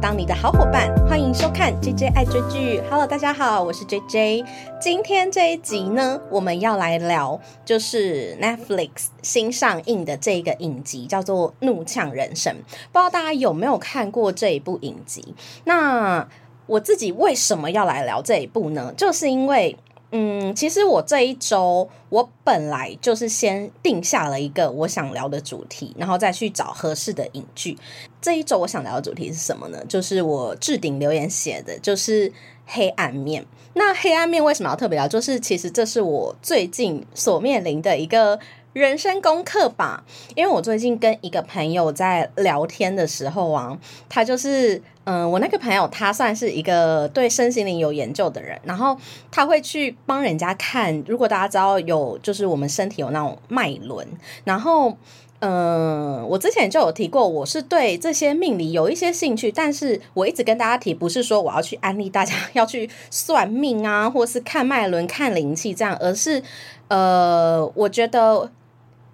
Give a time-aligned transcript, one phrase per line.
[0.00, 2.80] 当你的好伙伴，欢迎收看 JJ 爱追剧。
[2.88, 4.44] Hello，大家好，我是 JJ。
[4.80, 12.54] 今天这一集呢，我们要来聊就是 Netflix 新上映的这个影集，叫做《怒呛人生》。
[12.56, 15.34] 不知道大家有没有看过这一部影集？
[15.64, 16.26] 那
[16.66, 18.94] 我自己为什么要来聊这一部呢？
[18.96, 19.76] 就是因为。
[20.12, 27.76] 嗯，其实我这一周我本来就是先定下了一个我想聊的主题，然后再去找合适的影剧。
[28.20, 29.82] 这一周我想聊的主题是什么呢？
[29.88, 32.32] 就是我置顶留言写的，就是
[32.66, 33.44] 黑暗面。
[33.74, 35.08] 那黑暗面为什么要特别聊？
[35.08, 38.38] 就是其实这是我最近所面临的一个。
[38.72, 40.02] 人生功课吧，
[40.34, 48.96] 因为我最近跟一个朋友在聊天的时候啊，他就是，嗯，我那个朋友他算是一个对身心灵有研究的人，然后
[49.30, 54.08] 他会去帮人家看，如果大家知道有，就是我们身体有那种脉轮，
[54.44, 54.96] 然后，
[55.40, 66.42] 嗯，我之前就有提过，我是对这些命理有一些兴趣，但是我一直跟大家提，不是说我要去安利大家要去算命啊，或是看脉轮、看灵气这样，而是，
[66.88, 68.50] 呃，我觉得。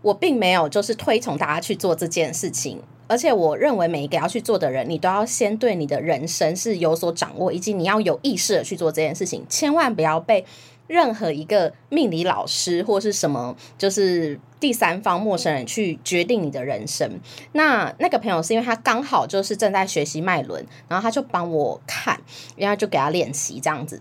[0.02, 10.44] 我并没有就是推崇大家去做这件事情，而且我认为每一个要去做的人，你都要先对你的人生是有所掌握，以及你要有意识的去做这件事情，千万不要被
[10.86, 17.20] 任何一个命理老师或是什么就是第三方陌生人去决定你的人生。
[17.52, 22.20] 那那个朋友是因为他刚好就是正在学习脉轮，然后他就帮我看，
[22.56, 24.00] 然后就给他练习这样子。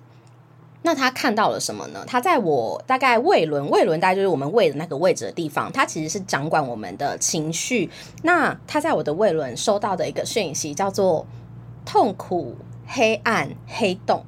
[0.83, 2.05] 那他看到了什么呢？
[2.07, 7.89] 他在我大概胃轮，胃轮大概就是我们胃的那个位置的地方，它其实是掌管我们的情绪。
[8.21, 11.25] 那他在我的胃轮收到的一个讯息叫做
[11.83, 12.55] 痛苦、
[12.85, 14.23] 黑暗、黑洞。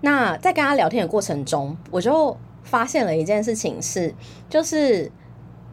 [0.00, 4.12] 那在跟他聊天的过程中，我就发现了一件事情是，
[4.48, 5.12] 就是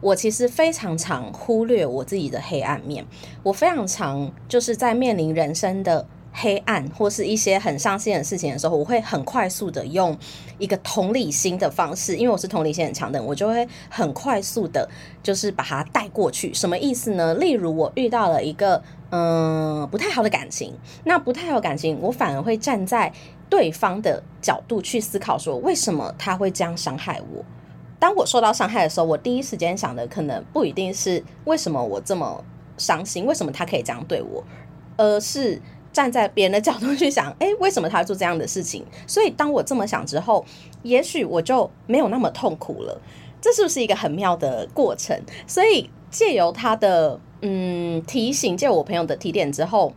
[0.00, 3.04] 我其实非常常忽略我自己的黑暗面，
[3.42, 6.06] 我非常常就是在面临人生的。
[6.36, 10.18] 黑暗或是一些很伤心的事情的时候，我会很快速的用
[10.58, 14.88] 一个同理心的方式，因为我是同理心很强的人，我就会很快速的，
[15.22, 16.52] 就是把它带过去。
[16.52, 17.34] 什么意思呢？
[17.34, 20.74] 例如我遇到了一个嗯不太好的感情，
[21.04, 23.12] 那不太好的感情，我反而会站在
[23.48, 27.44] 对方的角度去思考，说为什么他会这样伤害我？
[28.00, 32.44] 当我受到伤害的时候，我第一时间想的可能不一定是为什么我这么
[32.76, 34.42] 伤心，为什么他可以这样对我，
[34.96, 35.62] 而是。
[35.94, 38.84] 站在别人的角度去想，诶，为什么他会做这样的事情？
[39.06, 40.44] 所以当我这么想之后，
[40.82, 43.00] 也许我就没有那么痛苦了。
[43.40, 45.18] 这是不是一个很妙的过程？
[45.46, 49.94] 所以借由他的嗯提醒，借我朋友的提点之后，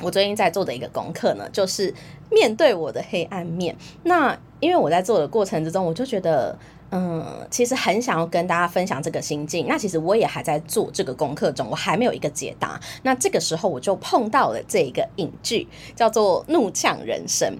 [0.00, 1.94] 我最近在做的一个功课呢，就是
[2.30, 3.76] 面对我的黑暗面。
[4.04, 6.58] 那因为我在做的过程之中，我就觉得。
[6.90, 9.66] 嗯，其实很想要跟大家分享这个心境。
[9.68, 12.80] 那其实我也还在做这个功课中，我还没有一个解答。
[13.02, 17.56] 那这个时候我就碰到了这一个影剧，叫做《怒呛人生》。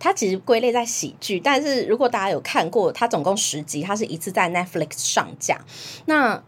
[0.00, 5.60] 它其实归类在喜剧，但是如果大家有看过，它总共十集，它是一次在 Netflix 上架。
[6.06, 6.42] 那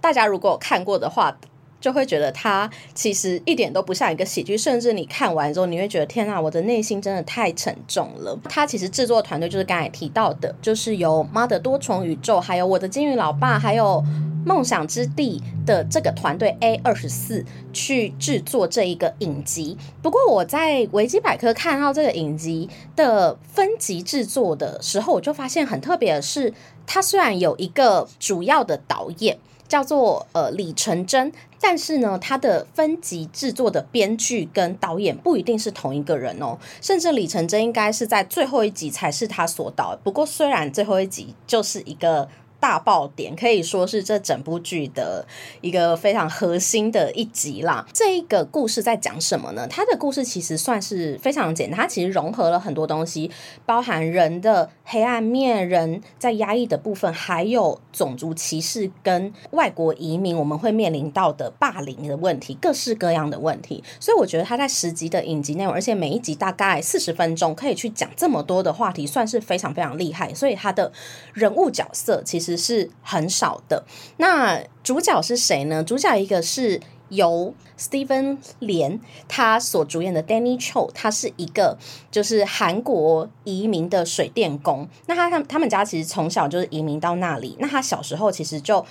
[0.00, 1.36] 大家如果有看过的话，
[1.82, 8.38] 就会觉得它其实一点都不像一个喜剧，甚至你看完之后，你会觉得天啊，我的内心真的太沉重了。
[8.44, 14.00] 它其实制作团队就是刚才提到的，就是由妈的多重宇宙，还有我的金鱼老爸，还有
[14.46, 19.76] 梦想之地的这个团队 A 二十四去制作这一个影集。
[20.00, 26.54] 不过我在维基百科看到这个影集的分级制作的时候，我就发现很特别的是，
[26.86, 29.38] 它虽然有一个主要的导演。
[29.72, 39.98] 叫做呃李成真，但是呢，他的分级制作的编剧跟导演不一定是同一个人哦，甚至李成真应该是在最后一集才是他所导。
[40.04, 42.28] 不过虽然最后一集就是一个。
[42.62, 45.26] 大爆点可以说是这整部剧的
[45.62, 47.84] 一个非常核心的一集啦。
[47.92, 49.66] 这一个故事在讲什么呢？
[49.68, 53.28] 它的故事其实算是非常简单，它其实融合了很多东西，
[53.66, 63.82] 包含人的黑暗面、人在压抑的部分，还有种族歧视跟外国移民我们会面临到的霸凌的问题，各式各样的问题。
[63.98, 70.32] 所以我觉得它在十集的影集内容，而且每一集大概四十分钟，可以去讲这么多的话题，算是非常非常厉害。
[70.32, 70.92] 所以它的
[71.34, 72.51] 人物角色其实。
[72.56, 73.84] 是很少的。
[74.16, 75.82] 那主角是谁呢？
[75.82, 81.78] 主角一个是由 Steven 连他所主演的 Danny Cho，他是一个
[82.10, 84.88] 就是韩国移民的水电工。
[85.06, 87.56] 那他他他们家其实从小就是移民到那里。
[87.58, 88.84] 那他小时候其实就。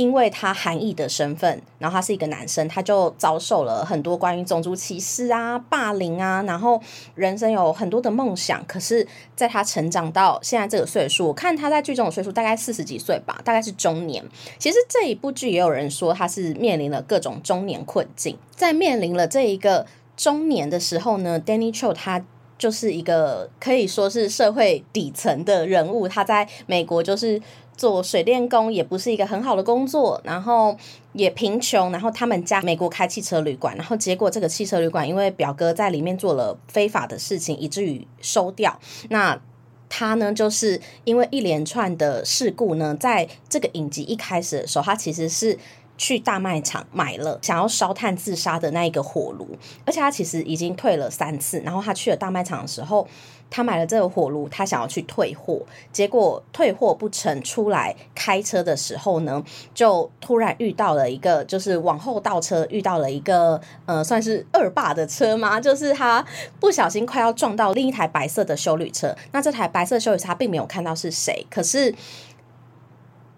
[0.00, 6.80] 因为他韩裔的身份，然后他是一个男生，他就遭受了很多关于种族歧视啊、霸凌啊，然后
[7.14, 8.64] 人生有很多的梦想。
[8.66, 9.06] 可是，
[9.36, 14.24] 在他成长到现在这个岁数，我看他在剧中的岁数大概四十几岁吧，大概是中年。
[14.58, 19.86] 其实这一部剧也有人说他是面临了各种中年困境，在面临了这一个。
[20.16, 22.22] 中年的时候呢，Danny Cho 他
[22.60, 27.42] 就是一个可以说是社会底层的人物，他在美国就是。
[27.76, 30.76] 做水电工也不是一个很好的工作，然后
[31.14, 38.78] 也贫穷，然后他们家美国开汽车旅馆，然后结果这个汽车旅馆因为表哥在里面做了非法的事情，以至于收掉。
[39.08, 39.40] 那
[39.88, 45.58] 他呢，就是因为一连串的事故呢，在这个影集一开始的时候，他其实是
[46.00, 49.46] 去大卖场买了想要烧炭自杀的那一个火炉，
[49.84, 53.06] 而且他其实已经退了三次，然后他去了大卖场的时候。
[53.52, 55.60] 他买了这个火炉，他想要去退货，
[55.90, 59.42] 结果退货不成，出来开车的时候呢，
[59.74, 65.60] 就突然遇到了一个，就是往后倒车遇到了一个，呃，算是恶霸的车吗？
[65.60, 66.24] 就是他
[66.60, 71.92] 不小心快要撞到另一台白色的修旅车，那这台白色修旅车并没有看到是谁，可是。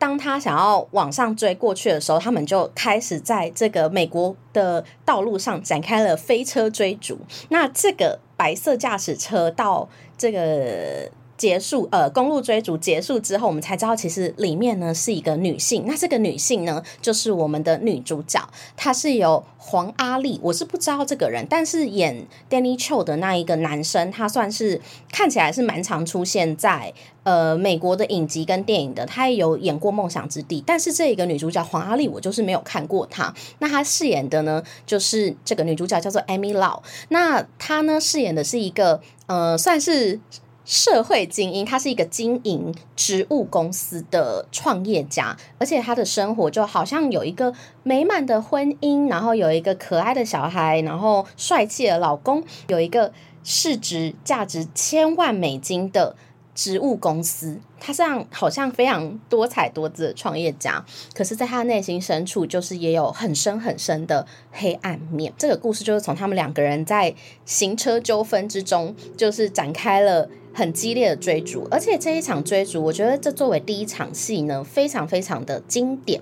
[0.02, 7.16] 当他想要往上追过去的时候，他们就开始在这个美国的道路上展开了飞车追逐。
[7.50, 9.88] 那这个白色驾驶车到
[10.18, 11.08] 这个。
[11.42, 15.82] 结束，呃，公路追逐结束之后，我们才知道其实里面呢是一个女性。
[15.88, 24.80] 那这个女性呢，就是我们的女主角，她是由黄阿丽，我是不知道这个人，但是演 Danny Cho 的那一个男生，他算是
[25.10, 26.94] 看起来是蛮常出现在
[27.24, 33.34] 呃美国的影集跟电影的，他也有演过《梦想之地》，但是这一个女主角黄阿丽，我就是没有看过她。
[33.58, 40.20] 那她饰演的呢，就是这个女主角叫做 Amy Lau，那她呢饰演的是一个呃算是。
[40.64, 53.12] 社会精英，他是一个经营植物公司的创业家，而且他的生活就好像有一个美满的婚姻，然后有一个可爱的小孩，然后帅气的老公，有一个
[53.42, 56.14] 市值价值千万美金的
[56.54, 57.58] 植物公司。
[57.80, 60.84] 他这样好像非常多彩多姿的创业家，
[61.14, 65.32] 可是，在他内心深处，就是也有很深很深的黑暗面。
[65.36, 67.14] 这个故事就是从他们两个人在
[67.44, 70.28] 行车纠纷之中，就是展开了。
[70.54, 76.20] 很激烈的追逐，而且这一场追逐，我觉得这作为第一场戏呢，非常非常的经典，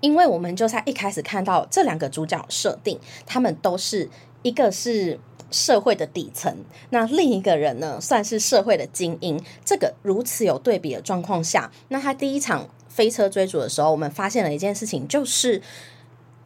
[0.00, 4.10] 因为我们就在一开始看到这两个主角设定，他们都是
[4.42, 6.54] 一个是社会的底层，
[6.90, 9.40] 那另一个人呢，算是社会的精英。
[9.64, 15.62] 这个如此有对比的状况下，那他第一场飞车追逐的时候，我们发现了一件事情，就是。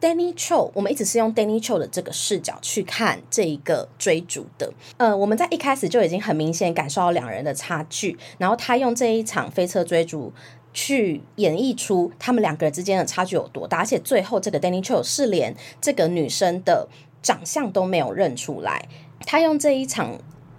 [0.01, 4.69] Danny Cho，我们一直是用 Danny Cho 的这个视角去看这一个追逐的。
[4.97, 10.33] 呃，我们在一开始就已经很明显感受到两人的差距，然后他用这一场飞车追逐
[10.73, 16.89] 去演绎出他们两个人之间的差距有多大，而且最后这个 Danny Cho 是连这个女生的
[17.23, 18.87] 长相都没有认出来。
[19.25, 20.11] 他用这一场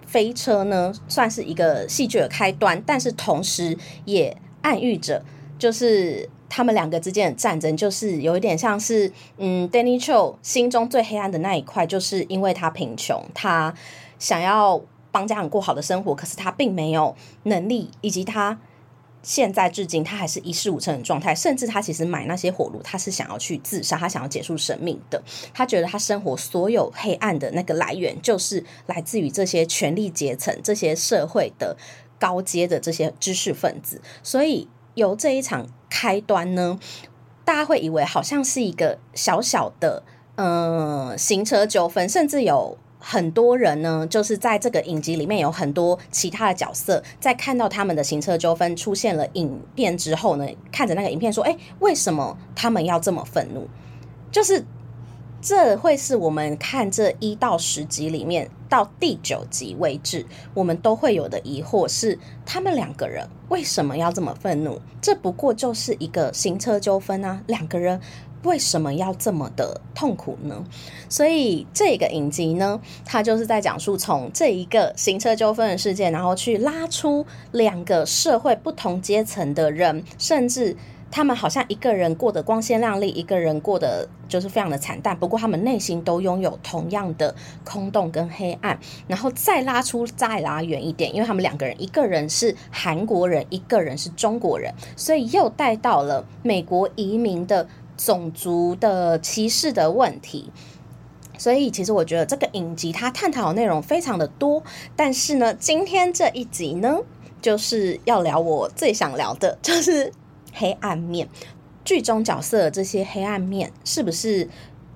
[0.05, 5.23] 飞车呢，算是一个戏剧的开端，但是同时也暗喻着
[5.57, 6.29] 就是。
[6.47, 13.73] 他们两个之间的战争，就是有一点像是，嗯，Danny Cho 心中最黑暗的那一块，就是因为他贫穷，他
[14.19, 14.79] 想要
[15.11, 17.13] 帮家人过好的生活，可是他并没有
[17.43, 18.57] 能力，以及他
[19.25, 25.21] 现在至今他还是一事无成的状态，甚至他其实买那些火炉，他是想要去自杀，他想要结束生命的。
[25.53, 31.75] 他觉得他生活所有黑暗的那个来源，就是来自于这些权力阶层、这些社会的
[32.19, 34.69] 高阶的这些知识分子，所以。
[34.95, 36.79] 由这一场开端呢，
[37.43, 40.03] 大家会以为好像是一个小小的
[40.35, 53.67] 嗯行车纠纷，甚至有很多人呢，就是在这个影集里面有很多其他的角色，在看到他们的行车纠纷出现了影片之后呢，看着那个影片说：“诶，为什么他们要这么愤怒？”
[54.31, 54.65] 就是。
[55.41, 64.81] 这会是我们看这一到十集里面到第九集为止，我们都会有的疑惑是：他们两个人为什么要这么愤怒？
[64.99, 67.43] 这不过就是一个行车纠纷啊！
[67.45, 68.01] 两个人
[68.45, 70.63] 为什么要这么的痛苦呢？
[71.09, 80.77] 所以这个影集呢，它就是在讲述从这一个行车纠纷的事件，然后去拉出两个社会不同阶层的人，甚至。
[81.11, 85.17] 他们好像一个人过得光鲜亮丽，一个人过得就是非常的惨淡。
[85.17, 87.33] 不过他们内心都拥有同样的
[87.63, 88.77] 空洞跟黑暗。
[89.07, 97.65] 然后再拉出，再拉远一点，因为他们两个人，一个人是韩国人，一个人是中国人，所以又带到了美国移民的
[97.97, 100.51] 种族的歧视的问题。
[101.37, 104.63] 所以其实我觉得这个影集它探讨的内容非常的多。
[104.95, 106.99] 但是呢，今天这一集呢，
[107.41, 110.11] 就是要聊我最想聊的， 就是。
[110.57, 111.27] 黑暗面，
[111.83, 114.47] 剧中角色这些黑暗面，是不是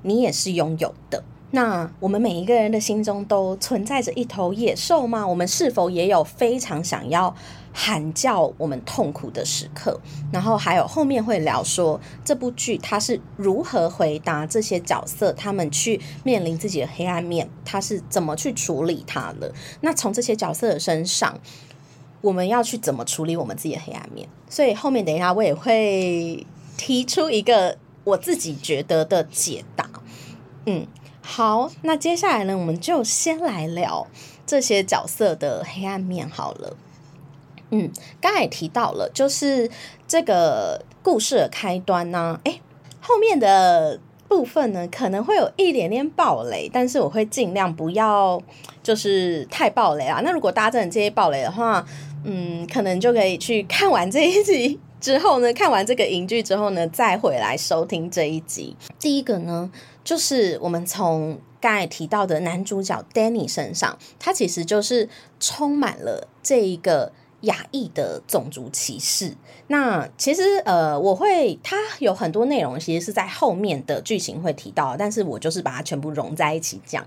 [0.04, 1.22] 你也是拥有的？
[1.52, 5.28] 那我们每一个人的心中都存在着一头野兽吗？
[5.28, 7.36] 我们是否也有非常想要
[7.72, 10.00] 喊叫我们痛苦的时刻，
[10.32, 19.54] 然后还有后面会聊说这部剧它是如何回答这些角色，他们去面临自己的黑暗面，他是怎么去处理它的。
[19.82, 21.40] 那从这些角色的身上，
[22.22, 24.28] 我们要去怎么处理我们自己的黑暗面？
[24.50, 26.46] 所以后面等一下我也会
[26.76, 29.90] 提出一个我自己觉得的解答。
[30.66, 30.86] 嗯，
[31.22, 34.08] 好，那接下来呢，我们就先来聊
[34.46, 36.76] 这些角色的黑暗面好了。
[37.72, 39.70] 嗯，刚才也提到了，就是
[40.08, 42.60] 这个故事的开端呢，诶，
[43.00, 48.42] 后面的部分呢，可能会有一点点暴雷，但是我会尽量不要
[48.82, 50.20] 就是太暴雷啊。
[50.24, 51.86] 那如果大家真的介意爆雷的话，
[52.24, 58.76] 嗯，可能就可以去看完这一集之后呢，看完这个影剧之后呢，再回来收听这一集。
[59.00, 59.72] 第一个呢，
[60.04, 65.08] 就是我们从刚才提到的男主角 Danny 身上，他其实就是
[65.40, 67.12] 充满了这一个。
[67.42, 69.34] 亚裔的种族歧视，
[69.68, 77.06] 那其实呃，我会它有很多内容，其实是在后面的剧情会提到，但是我就是把它全部融在一起讲。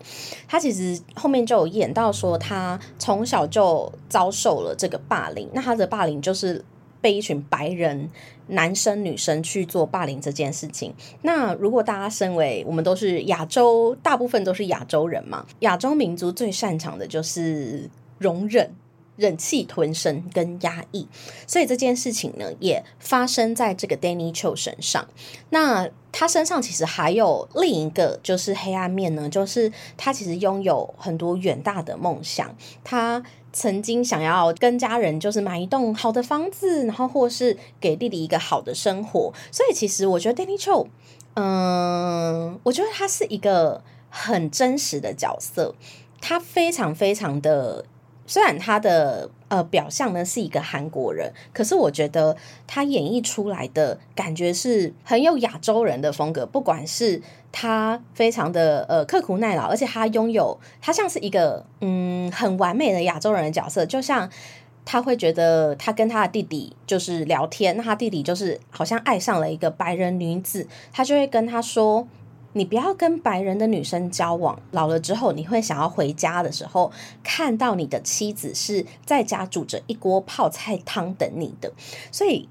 [0.49, 6.65] 他其实后面就有演到说，他从小就遭受了这个霸凌，那他的霸凌就是
[7.03, 8.09] 被一群白人
[8.47, 10.95] 男生女生去做霸凌这件事情。
[11.21, 18.75] 那如果大家身为我们都是亚洲，大部分都是亚洲人嘛，亚洲民族最擅长的就是容忍。
[19.23, 21.07] 忍气吞声跟压抑，
[21.47, 25.07] 所以这件事情呢，也发生在这个 Danny Cho 身上。
[25.51, 32.53] 那他身上其实还有另一个就是黑暗面呢，就是他其实拥有很多远大的梦想。
[32.83, 39.33] 他曾经想要跟家人就是买一栋好的房子，然后或是给弟弟一个好的生活。
[39.53, 40.89] 所以其实我觉得 Danny Cho，
[41.35, 45.77] 嗯，我觉得他是一个很真实的角色，
[46.21, 47.85] 他非常非常的。
[48.27, 52.37] 虽然他的呃表象呢是一个韩国人，可是我觉得
[52.67, 56.47] 他演绎出来的感觉是很有亚洲人的风格。
[56.47, 64.31] 不管是他非常的呃刻苦耐劳，而且他拥有他像是一个嗯很完美的亚洲人的角色，就像
[64.85, 72.07] 他会觉得他跟他的弟弟就是聊天，那他弟弟就是好像爱上了一个白人女子，他就会跟他说。
[72.55, 76.93] 你不要跟白人的女生交往，老了之后你会想要回家的时候，
[77.23, 81.73] 看到你的妻子是在家煮着一锅泡菜汤等你的。
[82.11, 82.49] 所以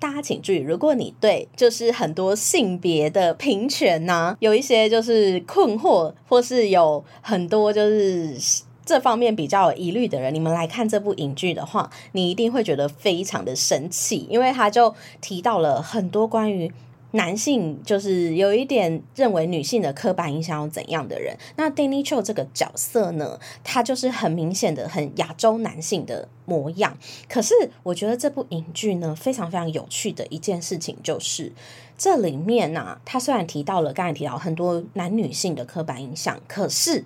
[0.00, 8.36] 大家请注意，如果你对就是很多性别的平权呐，有一些就是困惑，或是有很多就是
[8.84, 16.72] 这方面比较有疑虑的人，你们来看这部影剧的话，你一定会觉得非常的生气，因为他就提到了很多关于。
[17.14, 21.36] 男性就是有一点认为女性的刻板印象有怎样的人？
[21.54, 26.98] 那 Danny Cho 这个角色呢，他就是很明显的很亚洲男性的模样。
[27.28, 27.54] 可是
[27.84, 31.52] 我觉得这部影剧呢，非常非常有趣的一件事情就是，
[31.96, 37.04] 这里面呢、啊，他虽然提到了刚才提到很多男女性的刻板印象，可是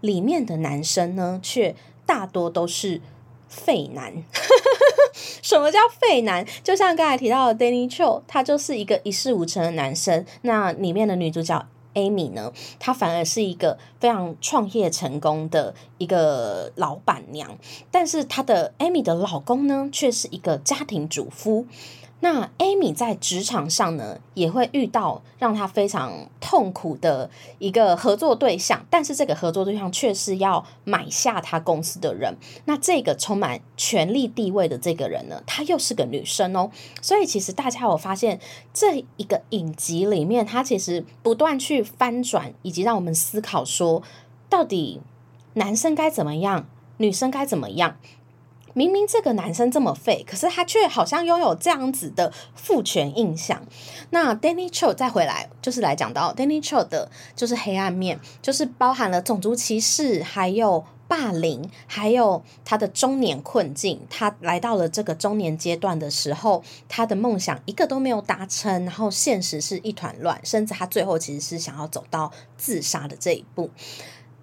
[0.00, 3.00] 里面的男生呢，却大多都是
[3.48, 4.12] 废男。
[5.42, 6.46] 什么叫废男？
[6.62, 10.24] 就像刚才提到的 Danny Chou，他就是一个一事无成的男生。
[10.42, 17.58] 那里面的女主角 Amy 呢，她反而是一个非常创业成功的一个老板娘，
[17.90, 21.66] 但是她的 Amy 的老公呢，却是一个家庭主夫。
[22.20, 32.34] 那 Amy 在职场上呢，也会遇到让她非常痛苦的一个合作对象，但是这个合作对象却是要买下她公司的人。
[32.64, 36.70] 那这个充满权力地位的这个人呢，她又是个女生哦。
[37.00, 38.40] 所以其实大家有发现，
[38.74, 44.02] 这一个影集里面，她其实不断去翻转，以及让我们思考说，
[44.48, 45.00] 到底
[45.54, 47.96] 男生该怎么样，女生该怎么样。
[48.78, 53.60] 明明这个男生这么废，可是他却好像拥有这样子的父权印象。
[54.10, 64.00] 那 Danny Cho 再回来，就是来讲到 Danny Cho 的，就是黑暗面，就是包含了种族歧视，还有霸凌，还有他的中年困境。
[64.08, 73.68] 他来到了这个中年阶段的时候，他的梦想一个都没有达成，然后现实是一团乱，甚至他最后其实是想要走到自杀的这一步。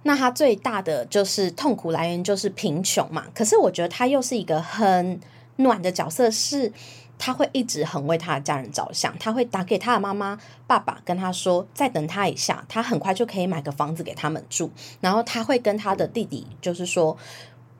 [0.07, 5.19] 那他最大的就是痛苦来源就是贫穷嘛，可是我觉得他又是一个很
[5.55, 6.71] 暖的角色，是
[7.17, 14.69] 他会一直很为他的家人着想，他会打给他的妈妈、爸爸，跟他说再等他一下，他很快就可以买个房子给他们住，
[15.01, 17.17] 然后他会跟他的弟弟就是说，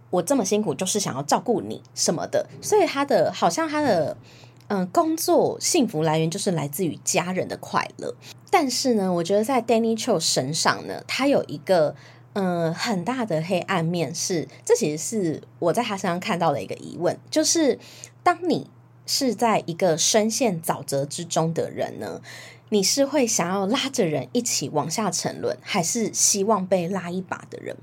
[0.09, 4.17] 我这么辛苦就是想要照顾你什么的，所以他的好像他的
[4.69, 8.15] 嗯工作幸福来源就是来自于家人的快乐，
[8.49, 11.95] 但是呢，我觉得在 Danny Cho 身上呢，他有一个。
[12.35, 17.79] 嗯、呃，很大的黑暗面是，这其实是我在他身上看到的一个疑问，就是
[18.23, 18.69] 当你
[19.05, 22.21] 是在一个深陷沼泽之中的人呢，
[22.69, 27.77] 你是会想要拉着人一起往下沉沦，还是希望被拉一把的人？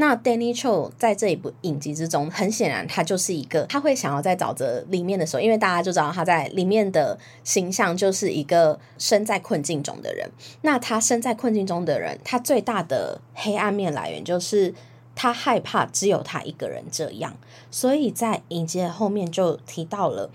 [0.00, 10.30] 那 Danny Cho 在这一部影集之中，很显然他就是一个，他会想要在沼泽里面的时候，因为大家就知道他在里面的形象就是一个身在困境中的人。
[10.62, 14.74] 那他身在困境中的人，他最大的黑暗面来源就是
[15.14, 17.36] 他害怕只有他一个人这样。
[17.70, 20.30] 所以在影集的后面就提到了，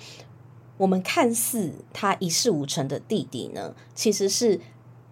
[0.78, 4.60] 我们看似他一事无成的弟弟呢，其实是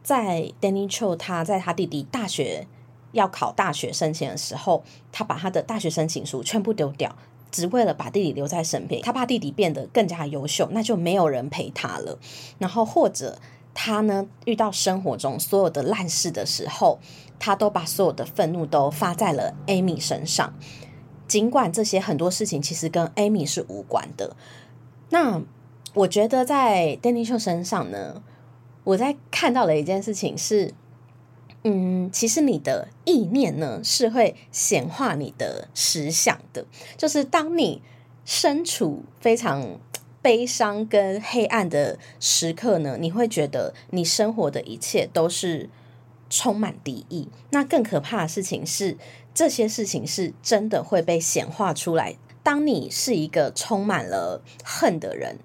[0.04, 2.68] 在 Danny Cho 他在他弟弟大学。
[3.14, 7.16] 要考大学申请的时候，他把他的大学申请书全部丢掉，
[7.52, 9.02] 只为了把弟弟留在身边。
[9.02, 12.20] 他怕弟弟变得更加优秀，那就没有人陪他了。
[12.58, 13.40] 然后或者
[13.74, 17.00] 他呢，遇到生活中所有的烂事的时候，
[17.40, 20.54] 他都把所有的愤怒都发在了 Amy 身上，
[21.28, 24.36] 尽管这些很多事情其实跟 Amy 是无关的。
[25.10, 25.42] 那
[25.94, 28.24] 我觉得在 Danny Cho 身上呢，
[28.84, 30.74] 我在看到的一件事情是。
[31.64, 36.66] 嗯，其实你的意念呢，是会显化你的实相的。
[36.98, 37.82] 就是当你
[38.26, 39.80] 身处非常
[40.22, 45.70] 悲伤跟黑暗的时刻呢，你会觉得你生活的一切都是
[46.30, 47.30] 充满敌意。
[47.52, 48.98] 那更可怕的事情是，
[49.34, 52.18] 这些事情是真的会被显化出来。
[52.44, 55.38] 当你是一个充满了恨的人。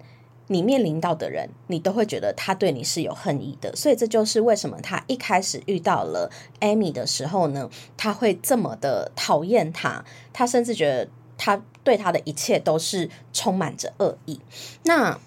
[0.48, 14.40] 你面临到的人，你都会觉得他对你是有恨意的，所以这就是为什么他一开始遇到了 Amy 的时候呢，他会这么的讨厌他，他甚至觉得他对他的一切都是充满着恶意。
[14.84, 15.18] 那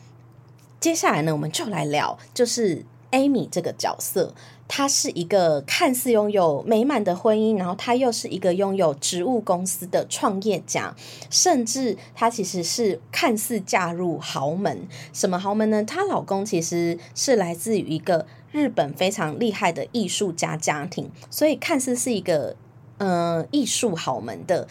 [0.80, 4.34] 接下来呢，我们就来聊，就是 Amy 这个角色。
[4.74, 10.96] 他是一个看似拥有美满的婚姻，然后他又是一个拥有植物公司的创业家，
[11.30, 14.88] 甚至他其实是看似嫁入豪门。
[15.12, 15.84] 什么豪门呢？
[15.84, 22.55] 她老公其实是来自于一个日本非常厉害的艺术家家庭，所以看似是一个
[22.98, 24.70] 呃艺术豪门的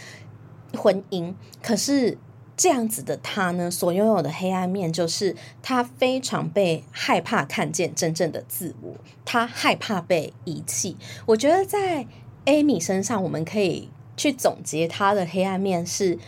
[0.73, 2.17] 婚姻，可是。
[2.61, 8.93] 这样子的他呢，所拥有的黑暗面就是他非常被害怕看见真正的自我，
[9.25, 10.95] 他害怕被遗弃。
[11.25, 12.07] 我觉得在
[12.45, 16.19] Amy 身上，我们可以去总结他的黑暗面是，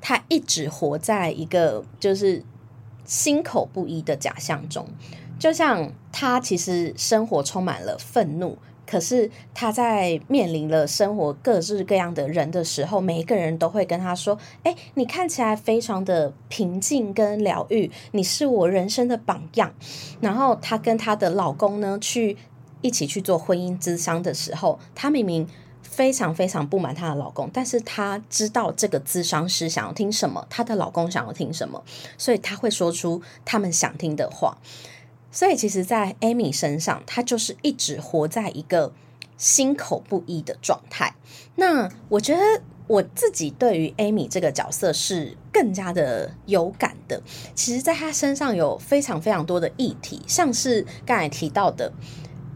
[0.00, 2.42] 他一直活在一个就是
[3.04, 4.88] 心口不一的假象中，
[5.38, 8.58] 就像他其实生活充满了愤怒。
[8.86, 19.74] 可是他在面临了生活各式各样的人的时候，每一个人都会跟他说：“哎，你看起来非常的平静跟疗愈，你是我人生的榜样。”
[20.22, 22.36] 然后他跟他的老公呢去
[22.80, 25.48] 一起去做婚姻咨商的时候，他明明
[25.82, 31.82] 非常非常不满她的老公，但是她知道这个咨商师想要听什么，她的老公想要听什么，
[32.18, 34.58] 所以他会说出他们想听的话。
[35.30, 38.92] 所以，其实，在 Amy 身上，她就是一直活在一个
[39.36, 41.14] 心口不一的状态。
[41.56, 42.40] 那我觉得
[42.86, 47.22] 我自己对于 Amy 这个角色是更加的有感的。
[47.54, 51.92] 其实，在她身上有非常非常多的议题，像是刚才提到的，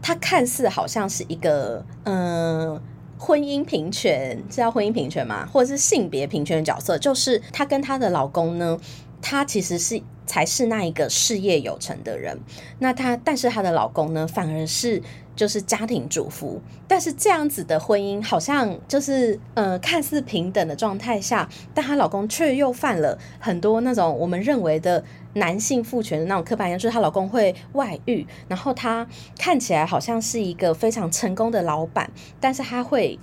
[0.01, 2.81] 她看似好像是一个嗯、
[3.19, 5.45] 婚姻平权，是叫婚姻平权吗？
[5.45, 8.79] 或者是性别平权的角色，就是她跟她的老公呢，
[9.21, 10.01] 她其实是。
[10.31, 12.39] 才是那一个事业有成的人，
[12.79, 15.03] 那她，但是她的老公呢，反而是
[15.35, 16.61] 就是家庭主妇。
[16.87, 29.05] 但是这样子的婚姻，好像就是呃，看似平等的状态下，但她老公却又犯了很多那种我们认为的男性父权的那种刻板印象，就是她老公会外遇，然后她
[29.37, 33.19] 看起来好像是一个非常成功的老板，但是她会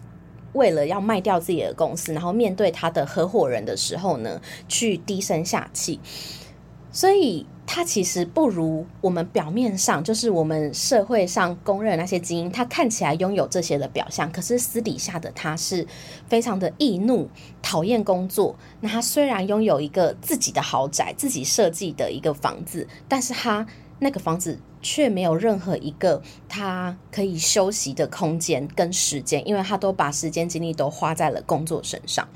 [0.53, 5.99] 为了要卖掉自己的公司，然后面对她的合伙人的时候呢，去低声下气。
[6.99, 15.87] 所以，他其实不如我们表面上，就是我们社会上公认那些精英，他看起来拥有这些的表象，可是私底下的他是
[16.27, 17.31] 非常的易怒、
[17.63, 18.57] 讨厌工作。
[18.81, 23.65] 那他虽然拥有一个自己的豪宅、自己设计的一个房子，但是他
[24.01, 32.27] 那个房子却没有任何一个他可以休息的空间跟时间，因为他都把时间精力都花在了工作身上。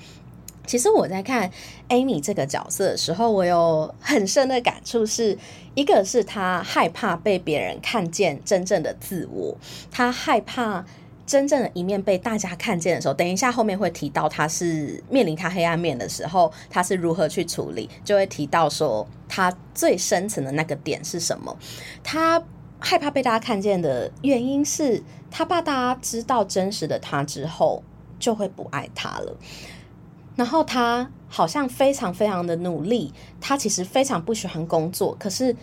[0.66, 1.50] 其实我在看
[1.88, 5.36] Amy 这个角色的时候，我有很深的感触是，
[5.74, 9.56] 一个是她害怕被别人看见真正的自我，
[9.90, 10.84] 她害怕
[11.26, 21.56] 真正的一面被大家看见的时候，等一下后面会提到她是面临她黑暗面的时候，她是如何去处理，就会提到说她最深层的那个点是什么。
[22.04, 22.42] 她
[22.78, 27.82] 害怕被大家看见的原因是，她怕大家知道真实的她之后。
[28.22, 29.36] 就会不爱他了。
[30.36, 35.54] 然后他好像非常非常的努力，他其实非常不喜欢工作，可是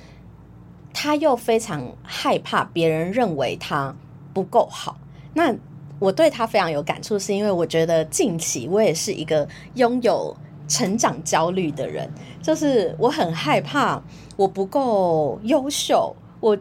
[0.93, 3.95] 他又非常害怕别人认为他
[4.33, 4.97] 不够好。
[5.33, 5.55] 那
[5.99, 10.35] 我对他非常有感触，是因为我觉得近期我也是一个拥有
[10.67, 12.09] 成长焦虑的人，
[12.41, 14.01] 就是我很害怕
[14.35, 16.57] 我不够优秀，我。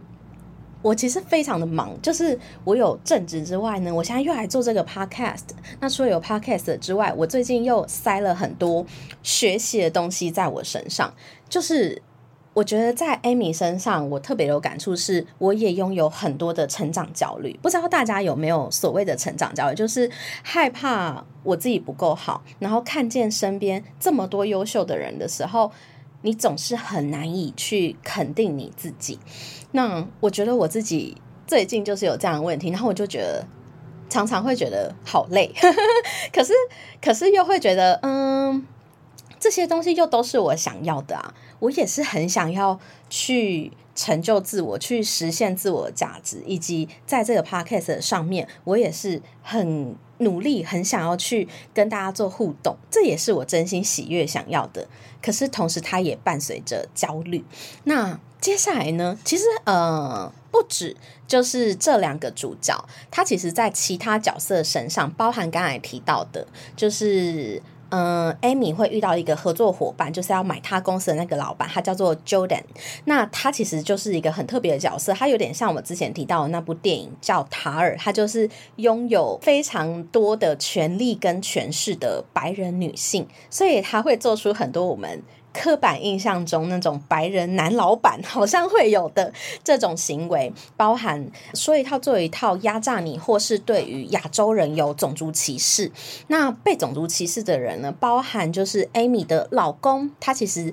[0.89, 5.45] 我其实非常的忙，就是我有正职之外呢，我现在又来做这个 podcast。
[5.81, 8.87] 那除了有 podcast 之外，我最近又塞了很多
[9.23, 11.13] 学习的东西在我身上。
[11.47, 12.01] 就是
[12.55, 17.55] 我觉得在 Amy 身上，我特别有感触，是我也拥有很多的成长焦虑。
[17.61, 20.11] 不知道大家有没有所谓的成长焦虑，就是
[20.43, 25.71] 害怕我自己不够好，然后看见身边这么多优秀的人的时候。
[26.23, 29.21] 你总是很难以去肯定你自己。
[29.73, 33.47] 那我觉得我自己最近就是有这样的问题，然后我就觉得
[34.09, 35.53] 常常会觉得好累，
[36.33, 36.53] 可是
[37.03, 38.67] 可是又会觉得，嗯，
[39.39, 42.79] 这些东西又都是我想要的啊，我也是很想要
[43.11, 49.97] 去成就自我，去实现自我价值，以及在这个 podcast 上面，我也是很。
[50.19, 54.87] 努力很想要去跟大家做互动，这也是我真心喜悦想要的。
[55.23, 57.45] 可是同时，它也伴随着焦虑。
[57.85, 59.19] 那接下来呢？
[59.25, 67.63] 其实呃，不止就是这两个主角，他其实在其他角色身上，包含刚才提到的，就是。
[67.91, 72.63] 嗯，Amy 会遇到一个合作伙伴，就是要买他公司的那个老板，他叫做 Jordan。
[73.05, 85.23] 那他其实就是一个很特别的角色，他有点像我们之前提到的那部电影叫《塔尔》，他就是拥有非常多的权力跟权势的白人女性，所以他会做出很多我们。
[85.59, 89.33] 刻板印象中那种白人男老板好像会有的
[89.65, 95.91] 这种行为，包含说一套做一套压榨你，或是对于亚洲人有种族歧视。
[96.29, 100.73] 那被种族歧视的人呢，包含就是 Amy 的老公，他其实。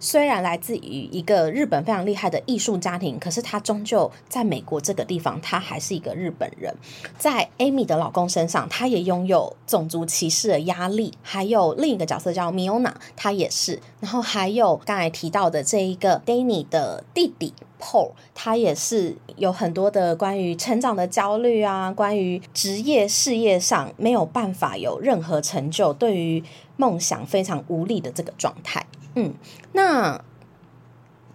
[0.00, 6.74] 虽然来自于一个日本非常厉害的艺术家庭，可是他终究在美国这个地方，他还是一个日本人。
[7.18, 11.12] 在 Amy 的老公身上，他也拥有种族歧视的压力。
[11.22, 13.78] 还有另一个角色叫 Miona，他也是。
[14.00, 26.42] 然后还有刚才提到的这一个 Danny 的弟弟 Paul，他也是有很多的关于成长的焦虑啊，关于职业事业上没有办法有任何成就，对于
[26.78, 28.86] 梦想非常无力的这个状态。
[29.14, 29.34] 嗯，
[29.72, 30.22] 那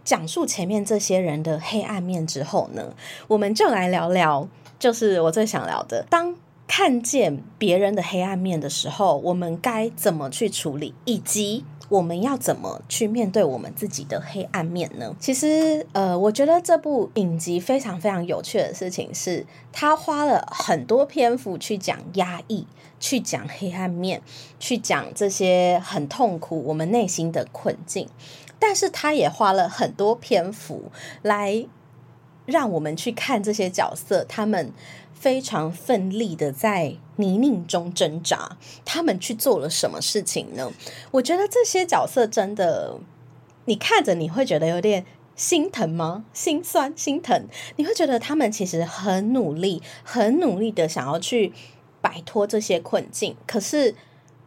[0.04, 2.94] 讲述前面这些人的黑暗面之后呢，
[3.28, 6.06] 我们就来聊聊，就是我最想聊的。
[6.10, 6.36] 当
[6.68, 15.16] 看见别人的黑暗面的时候，我们该怎么去处理，以及我们要怎么去面对我们自己的黑暗面呢？
[15.20, 22.68] 其实，呃，我觉得这部影集非常非常有趣的事情是，他花了很多篇幅去讲压抑。
[22.98, 24.22] 去讲黑暗面，
[24.58, 28.08] 去讲这些很痛苦我们内心的困境，
[28.58, 30.84] 但是他也花了很多篇幅
[31.22, 31.68] 来
[32.46, 34.72] 让我们去看这些角色，他们
[35.26, 40.72] 非常奋力的在泥泞中挣扎，他们去做了什么事情呢？
[41.10, 43.00] 我觉得这些角色真的，
[43.66, 45.04] 你看着你会觉得有点
[45.36, 46.26] 心疼吗？
[46.32, 51.52] 心酸、心疼，你会觉得他们其实很努力，很努力的想要去。
[52.02, 53.96] 摆脱这些困境，可是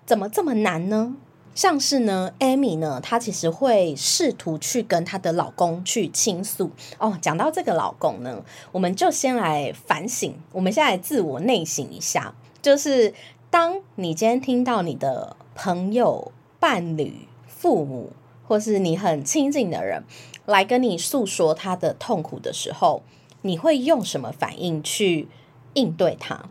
[0.07, 1.17] 怎么这么难呢？
[1.59, 6.71] 像是呢，Amy 呢，她其实会试图去跟她的老公去倾诉。
[6.99, 13.13] 哦，讲到这个老公呢，我们就先来反省，我们先来自我内省一下，就是
[13.51, 18.13] 当你今天听到你的朋友、伴侣、父母，
[18.47, 20.05] 或是你很亲近的人
[20.47, 23.03] 来跟你诉说他的痛苦的时候，
[23.43, 25.27] 你会用什么反应去
[25.75, 26.51] 应对他？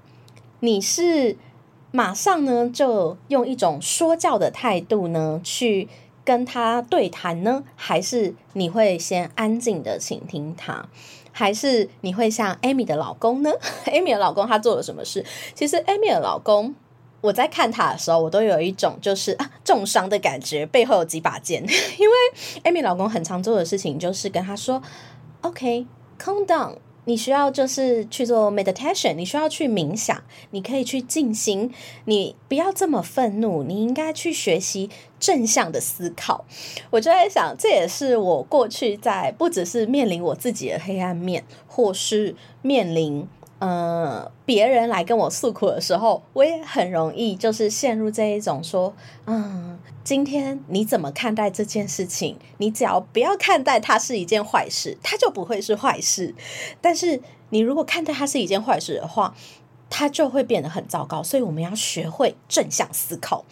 [0.59, 1.37] 你是
[1.91, 5.87] 马上呢就用一种说教的态度呢去
[6.23, 10.89] 跟他对谈呢，还是你会先安静的倾听他，
[11.31, 13.49] 还是你会像 Amy 的老公呢？
[13.87, 15.25] Amy 的老公他做了什么事？
[15.55, 16.75] 其实 Amy 的老公，
[17.21, 21.63] 我在看他的时候，我都有一种就是啊重伤的感觉，背后有几把剑，
[21.97, 22.15] 因为
[22.63, 24.83] Amy 老公很常做的事情就是跟他说
[25.41, 26.75] ：“OK，calm down。”
[27.07, 31.71] 你需要就是去做 meditation，你需要去冥想，你可以去静心，
[32.03, 36.43] 你不要这么愤怒，你应该去学习正向的思考。
[36.89, 43.25] 我就在想，这也是我过去在不只是面临我自己的黑暗面，或是面临。
[43.59, 48.93] 呃，别人来跟我诉苦的时候，我也很容易就是陷入这一种说，
[49.25, 52.37] 嗯，今天你怎么看待这件事情？
[52.57, 56.35] 你只要不要看待它是一件坏事，它就不会是坏事。
[56.81, 59.33] 但是你如果看待它是一件坏事的话，
[59.89, 61.23] 它就会变得很糟糕。
[61.23, 63.43] 所以我们要学会正向思考。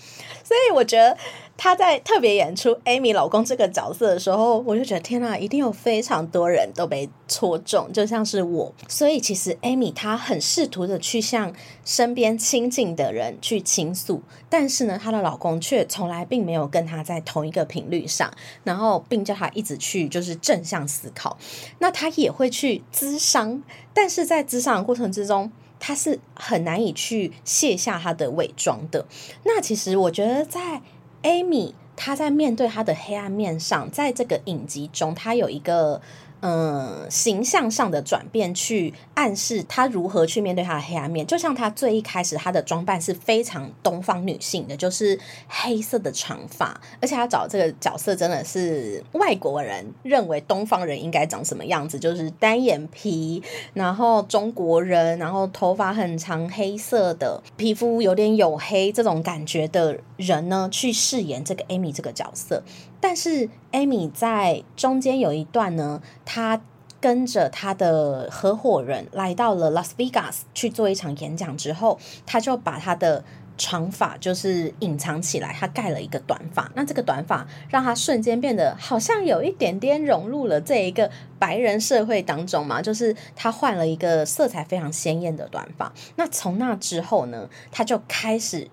[0.44, 1.18] 所以我觉得。
[1.58, 8.74] 他在特别演出 Amy 老公这个角色的时候，我就觉得天呐，一定有非常多人都被戳中，就像是我。
[8.88, 11.54] 所以其实 Amy 她很试图的去向
[11.86, 18.32] 身边亲近的人去倾诉，但是呢，她的老公却从来并没有跟她在同一个频率上，
[18.66, 21.38] 然后并叫她一直去就是正向思考。
[21.80, 23.64] 那她也会去咨商，
[23.94, 29.06] 但是在咨商的过程之中，她是很难以去卸下她的伪装的。
[29.46, 30.82] 那其实我觉得在
[31.26, 36.02] Amy，她在面对她的黑暗面上，在这个影集中，她有一个。
[36.48, 41.26] 嗯，形象上的转变，去暗示她如何去面对她的黑暗面。
[41.26, 53.42] 就像她最一开始，她的装扮是非常东方女性的，就是黑色的长发，而且她找这个角色真的是外国人认为东方人应该长什么样子，就是单眼皮，
[53.74, 62.62] 然后中国人，然后头发很长，黑色的皮肤有点黝黑这种感觉的人呢，去饰演这个 Amy 这个角色。
[63.00, 66.62] 但是 Amy 在中间有一段呢，她
[67.00, 73.24] 跟着她的合伙人来到了 Las Vegas 去做一场演讲之后，她就把她的
[73.58, 76.72] 长发就是隐藏起来，她盖了一个短发。
[76.74, 85.94] 那这个短发让她瞬间变得好像有一点点融入了这一个白人社会当中嘛，就是她换了一个色彩非常鲜艳的短发。
[86.16, 88.68] 那从那之后呢，她就开始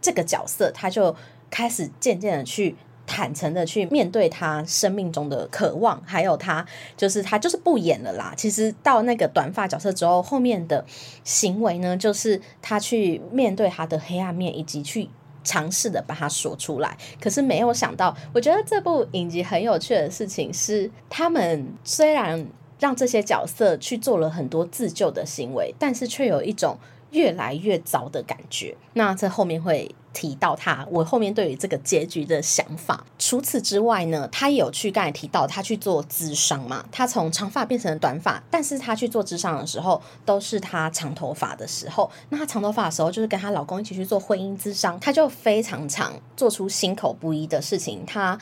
[0.00, 1.14] 这个角色，她就
[1.48, 2.76] 开始渐渐的去。
[3.08, 8.34] 坦诚的去面对他生命中的渴望，还有他就是他就是不演了啦。
[8.36, 10.84] 其实到那个短发角色之后，后面的
[11.24, 15.08] 行为呢，就是他去面对他的黑暗面，以及去
[15.42, 16.96] 尝试的把它说出来。
[17.18, 22.46] 可是没有想到，我觉得这部影集很有趣的事情是，他们虽然
[22.78, 26.76] 让这些角色去做了很多自救的行为，但是却有一种
[27.10, 28.76] 越来越糟的感觉。
[28.94, 29.94] 那这后面会。
[30.14, 33.04] 提到他，我后面对于这个结局的想法。
[33.20, 42.10] 除此之外呢，他也有去刚才提到他去做咨商嘛，他从长发变成了短发，但是他去做咨商的时候都是他长头发的时候。
[42.30, 48.04] 那他长头发的时候，就是跟她老公一起去做婚姻咨商，他就非常常做出心口不一的事情。
[48.04, 48.36] 他。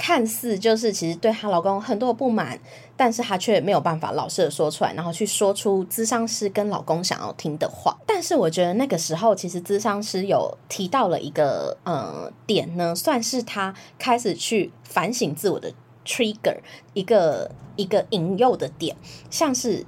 [0.00, 2.56] 看似就是其实对她老公很多不满，
[2.96, 7.98] 但是她却没有办法老实的说出来，然后去说出咨商师跟老公想要听的话。
[8.06, 15.72] 但是我觉得那个时候，其实咨商师有提到了一个呃点呢，算是他开始去反省自我的
[16.06, 16.58] trigger，
[16.94, 18.96] 一个一个引诱的点，
[19.28, 19.84] 像是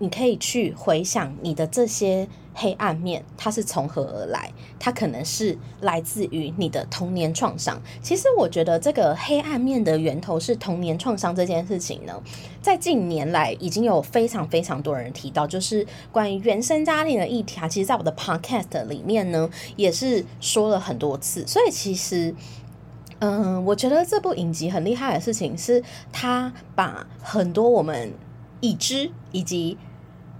[0.00, 2.28] 你可以去回想你的这些。
[2.58, 4.50] 黑暗面它是从何而来？
[4.78, 7.80] 它可能是来自于你的童年创伤。
[8.00, 12.18] 其实我觉得这个黑暗面的源头是童年创伤这件事情呢，
[12.62, 17.68] 在近年来已经有非常非常多人提到，就是关于原生家庭的议题啊。
[17.68, 21.46] 其实，在我的 podcast 里面呢，也是说了很多次。
[21.46, 22.34] 所以，其实，
[23.18, 28.12] 嗯，我觉得这部影集很厉害的事情是，它把很多我们
[28.60, 29.76] 已知以及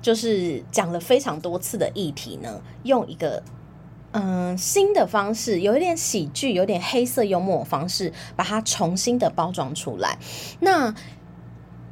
[0.06, 3.42] 就是讲了非常多次的议题呢，用一个
[4.12, 10.16] 嗯新的方式，有一点喜剧，有点黑色幽默的方式，把它重新的包装出来。
[10.60, 10.94] 那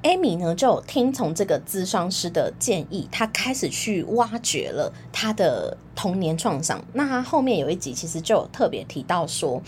[0.04, 6.84] Amy 呢，就听从这个咨商师的建议，她开始去挖掘了她的童年创伤。
[6.92, 9.60] 那她后面有一集其实就有特别提到说，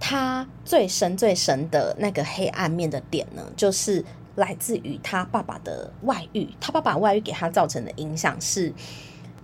[0.00, 4.02] 她最深最深的那个黑暗面的点呢，就是。
[4.34, 8.72] 来自于他爸爸的外遇，他爸爸外遇给他造成的影响是，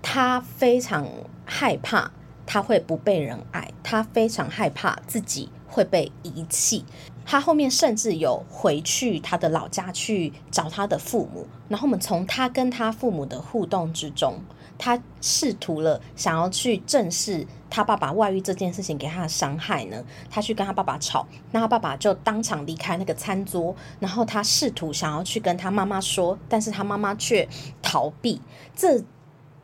[0.00, 1.06] 他非常
[1.44, 2.10] 害怕
[2.46, 6.84] 他会不被人爱，他非常害怕自己会被遗弃。
[7.26, 14.40] 他后面甚至有回去他的老家去找他的父母，然后我们从他跟他父母的互动之中。
[14.78, 27.46] 他试图了想要去正视他爸爸外遇这件事情给他的伤害呢，他去跟他爸爸吵，那他爸爸就当场离开那个餐桌，然后他试图想要去跟他妈妈说，但是他妈妈却
[27.82, 28.40] 逃避。
[28.74, 29.02] 这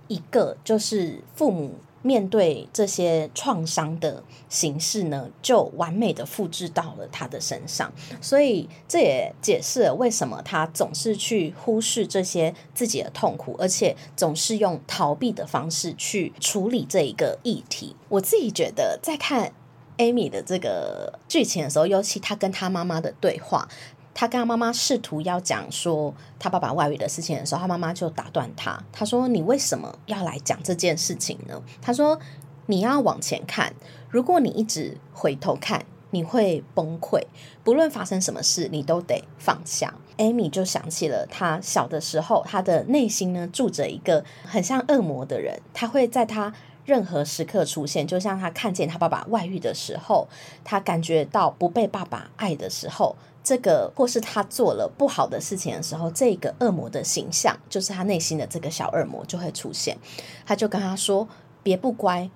[0.09, 1.79] 一个就是父母。
[2.05, 7.91] 面对这些创伤的形式呢，就完美的复制到了他的身上，
[8.21, 17.97] 所以这也解释了为什么他总是去忽视这些自己的痛苦，而且总是用逃避的方式去处理这一个议题。
[18.11, 19.51] 我自己觉得，在看
[19.97, 23.67] Amy 的这个剧情的时候，尤其他跟他妈妈的对话。
[24.15, 28.81] 他跟他妈妈试图要讲说他爸爸外遇的事情的时候，他妈妈就打断他。
[28.93, 32.19] 他说：“你为什么要来讲这件事情呢？”他说
[32.67, 33.75] ：“你要往前看，
[34.09, 37.21] 如果你一直回头看，你会崩溃。
[37.65, 50.29] 不论发生什么事，你都得放下。” Amy 就想起了他小的时候，他的内心呢住着一个很像恶魔的人，他会在他任何时刻出现，就像他看见他爸爸外遇的时候，
[50.63, 59.97] 他感觉到不被爸爸爱的时候，这个或是他做了不好的事情的时候，这个恶魔的形象，就是他内心的这个小恶魔就会出现。
[60.47, 61.29] 他就跟他说
[61.63, 62.31] ：“别不乖。”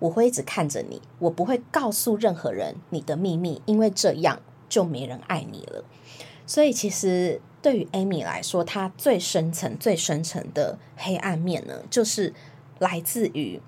[0.00, 5.84] 我会一直看着你，我不会告诉任何人你的秘密，因为这样就没人爱你了。
[6.46, 12.32] 所以，其实对于 Amy 来说，她最深层、最深层的黑暗面呢，就是
[12.80, 13.60] 来自于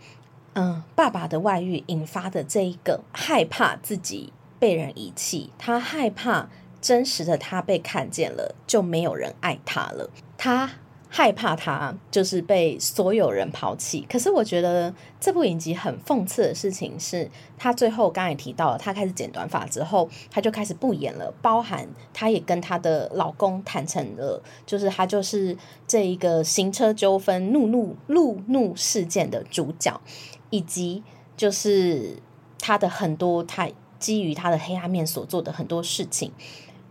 [0.55, 6.49] 嗯爸爸的外遇引发的这一个害怕自己被人遗弃，他害怕
[6.81, 10.11] 真实的他被看见了，就没有人爱他了。
[10.37, 10.71] 他。
[11.15, 25.55] 害怕他就是被所有人抛弃，可是我觉得这部影集很讽刺的事情是，他最后刚才也提到了，他开始剪短发之后，他就开始不演了，包含他也跟他的老公坦诚了，就是他就是
[25.87, 30.01] 这一个行车纠纷怒怒路怒事件的主角，
[30.49, 31.03] 以及
[31.37, 32.17] 就是
[32.59, 36.33] 他的很多他基于他的黑暗面所做的很多事情，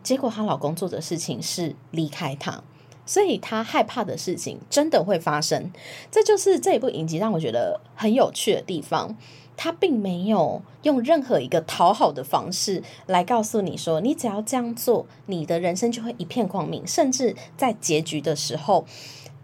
[0.03, 2.63] 结果她老公做的事情是离开她。
[3.11, 5.69] 所以他害怕的事情真的会发生，
[6.09, 9.17] 这就是这一部影集让我觉得很有趣的地方。
[9.57, 16.87] 他并没有用任何一个讨好的方式来告诉你说，你只要这样做，你的人生就会一片光明。
[16.87, 18.85] 甚至在结局的时候，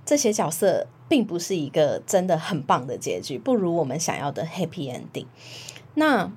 [0.05, 5.25] 这些角色并不是一个真的很棒的结局，不如我们想要的 happy ending。
[5.95, 6.31] 那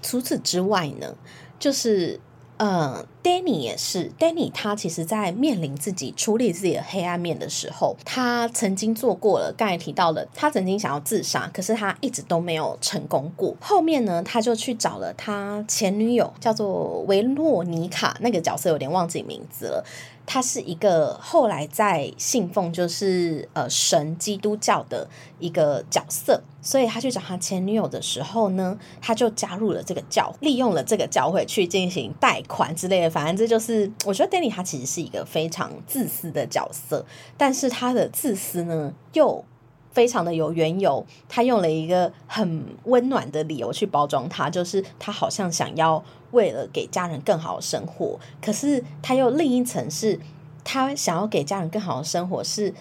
[0.00, 1.14] 除此之外呢，
[1.58, 2.20] 就是。
[2.56, 9.52] 呃，Danny 也是，Danny 他其实，在面临自己处理自己的黑暗面的时候，他曾经做过了。
[9.54, 13.54] 刚才提到了，他曾经想要自杀，可是他一直都没有成功过。
[13.60, 19.84] 后面呢，他就去找了他前女友，叫做维洛尼卡，那个角色有点忘记名字了。
[20.30, 33.08] 他是一个后来在信奉就是呃神基督教的一个角色，所以他去找他前女友的时候呢，他就加入了这个教，利用了这个教会去进行贷款之类的。
[33.08, 37.06] 反正这就是我觉得 Danny 他其实是一个非常自私的角色，
[37.38, 39.42] 但是他的自私呢又
[39.92, 46.04] 非常的有缘由，他用了一个很温暖的理由去包装他，就是他好像想要。
[46.30, 50.20] 为了给家人更好的生活，可是他又另一层是，
[50.62, 52.74] 他想要给家人更好的生活是，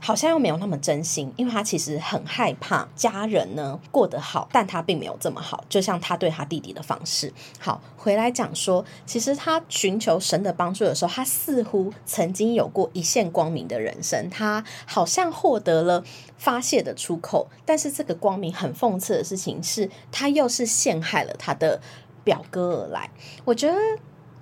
[0.00, 7.30] 好像又没有那么真心，因为他其实很害怕家人呢过得好，但他并没有这么好，就像他对他弟弟的方式。
[7.58, 16.02] 好，回来讲说，其实他寻求神的帮助的时候，他似乎曾经有过一线光明的人生，他好像获得了
[16.40, 21.80] 发泄的出口，但是这个光明很讽刺的事情是，他又是陷害了他的。
[22.22, 23.10] 表哥而来，
[23.46, 23.74] 我觉得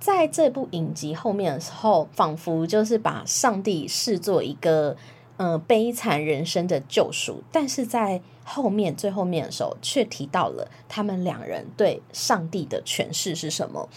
[0.00, 4.96] 在这部影集后面的时候，仿佛就是把上帝视作一个
[5.36, 13.88] 呃悲惨人生的救赎，但是在后面最后面的时候，却提到了他们两人对上帝的诠释是什么。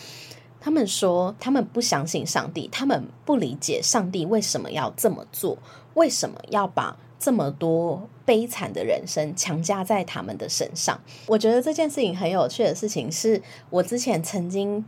[0.60, 5.58] 他们说他们不相信上帝，他们不理解上帝为什么要这么做，
[5.96, 6.96] 为什么要把。
[7.22, 14.84] 这么多悲惨的人生强加在他们的身上，我觉得这件事情很有趣的事情是，我之前曾经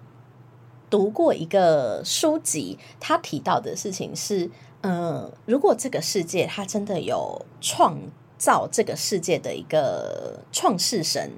[0.89, 4.50] 读过一个书籍，他提到的事情是，
[4.82, 8.00] 嗯，如果这个世界他真的有创
[8.39, 11.34] 造这个世界的一个创世神、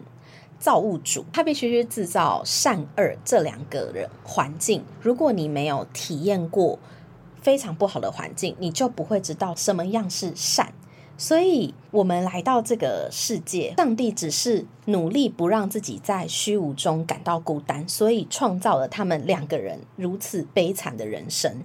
[0.57, 4.85] 造物主，他必须去制造善恶这两个人环境。
[5.01, 6.79] 如果你没有体验过
[7.41, 10.73] 非常不好的环境，你就不会知道什么样是善。
[11.17, 21.63] 所以，我们来到这个世界，上帝只是努力不让自己在虚无中感到孤单，所以创造了他们两个人如此悲惨的人生，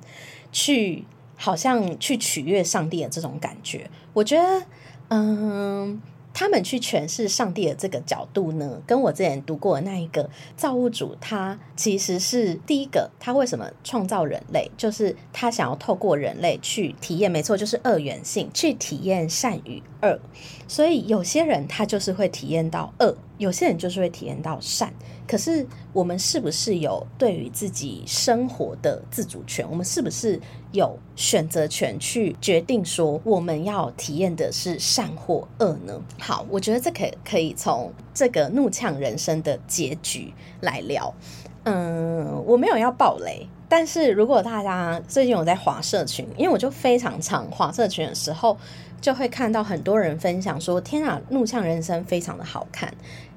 [0.53, 1.05] 去
[1.37, 3.91] 好像去取悦上帝的这种感觉。
[4.13, 4.67] 我觉得，
[5.09, 6.01] 嗯。
[6.33, 20.19] 他们去诠释上帝的这个角度呢，跟我之前读过的那一个造物主，他其实是第一个，他为什么创造人类，就是他想要透过人类去体验，没错，就是二元性，去体验善与恶。
[20.67, 24.93] 所以有些人他就是会体验到恶，有些人就是会体验到善。
[25.31, 29.65] 可是我们是不是有对于自己生活的自主权？
[29.71, 30.41] 我们是不是
[30.73, 36.03] 有选择权去决定说我们要体验的是善或恶呢？
[36.19, 41.15] 好，我觉得这可可以从这个怒呛人生的结局来聊。
[41.63, 48.57] 嗯，我没有要爆雷，但是如果大家最近有在滑社群，因为我就非常常滑社群的时候，
[49.01, 52.93] 就会看到很多人分享说：“天啊，怒呛人生非常的好看。”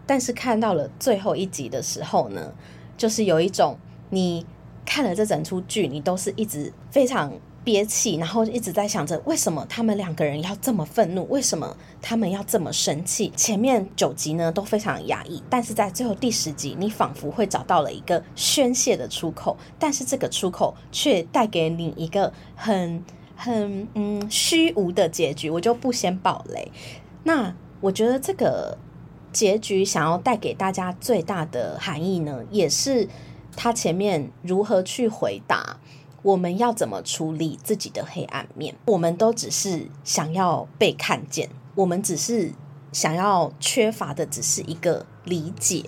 [0.06, 2.54] 但是看到了最后一集的时候呢，
[2.97, 3.78] 就是有一种
[4.10, 4.45] 你
[4.86, 7.32] 看了这整出剧，你都是一直非常
[7.64, 13.32] 憋气，然后一直在想着为什么他们两个人要这么愤怒，为什么他们要这么生气？
[13.38, 23.01] 前面九集呢都非常压抑，但是在最后第十集，你仿佛会找到了一个宣泄的出口，但是这个出口却带给你一个很
[23.38, 25.49] 很嗯虚无的结局。
[25.49, 26.70] 我就不先爆雷。
[27.24, 28.78] 那我觉得这个
[29.34, 33.10] 结局想要带给大家最大的含义呢，也是
[33.58, 35.78] 他前面如何去回答。
[36.22, 38.76] 我们要怎么处理自己的黑暗面？
[38.86, 42.54] 我们都只是想要被看见，我们只是
[42.94, 45.84] 想要缺乏的只是一个理解。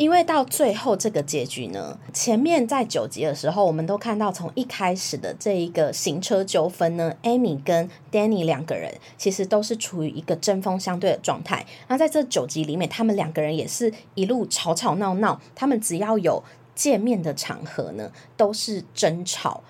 [0.00, 11.66] 因为到最后这个结局呢，前面在九集的时候，我们都看到从一开始的这一个行车纠纷呢，Amy 跟 Danny 两个人其实都是处于一个针锋相对的状态。
[11.88, 16.42] 那在这九集里面，他们两个人也是一路吵吵闹闹，他们只要有。
[16.72, 19.62] 见面的场合呢，都是争吵，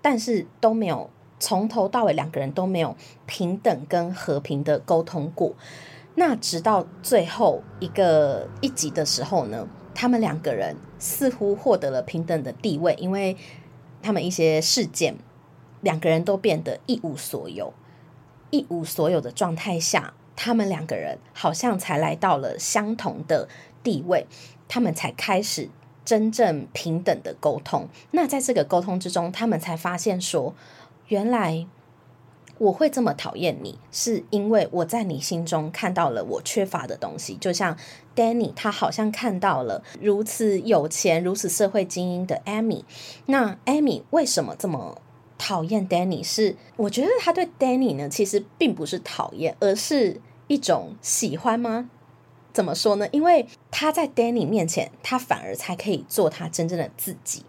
[0.00, 1.08] 但是都没有
[1.38, 2.96] 从头到尾两个人都没有
[3.26, 5.52] 平等跟和平的沟通过。
[6.14, 13.36] 那直到最后一个一集的时候呢，他们两个人似乎获得了平等的地位，因为
[14.02, 15.16] 他们一些事件，
[15.80, 17.72] 两个人都变得一无所有，
[18.50, 23.48] 一无所有的状态下，他们两个人好像才来到了相同的
[23.82, 24.26] 地位，
[24.68, 25.68] 他们才开始。
[26.04, 30.52] 真正平等的沟通，那在这个沟通之中，他们才发现说，
[31.06, 31.64] 原来
[32.62, 37.34] 我会这么讨厌你，是因为我在你心中看到了我缺乏的东西。
[37.40, 37.76] 就像
[38.14, 42.84] Danny，他好像看到了如此有钱、如此社会精英的 Amy。
[43.26, 45.02] 那 Amy 为什么这么
[45.36, 46.22] 讨厌 Danny？
[46.22, 51.90] 是我觉得他对 Danny 呢，其实并不是讨厌，而是一种喜欢吗？
[52.52, 53.08] 怎么说呢？
[53.10, 57.44] 因为他在 Danny 面前，他反而才可以做他真正的自己。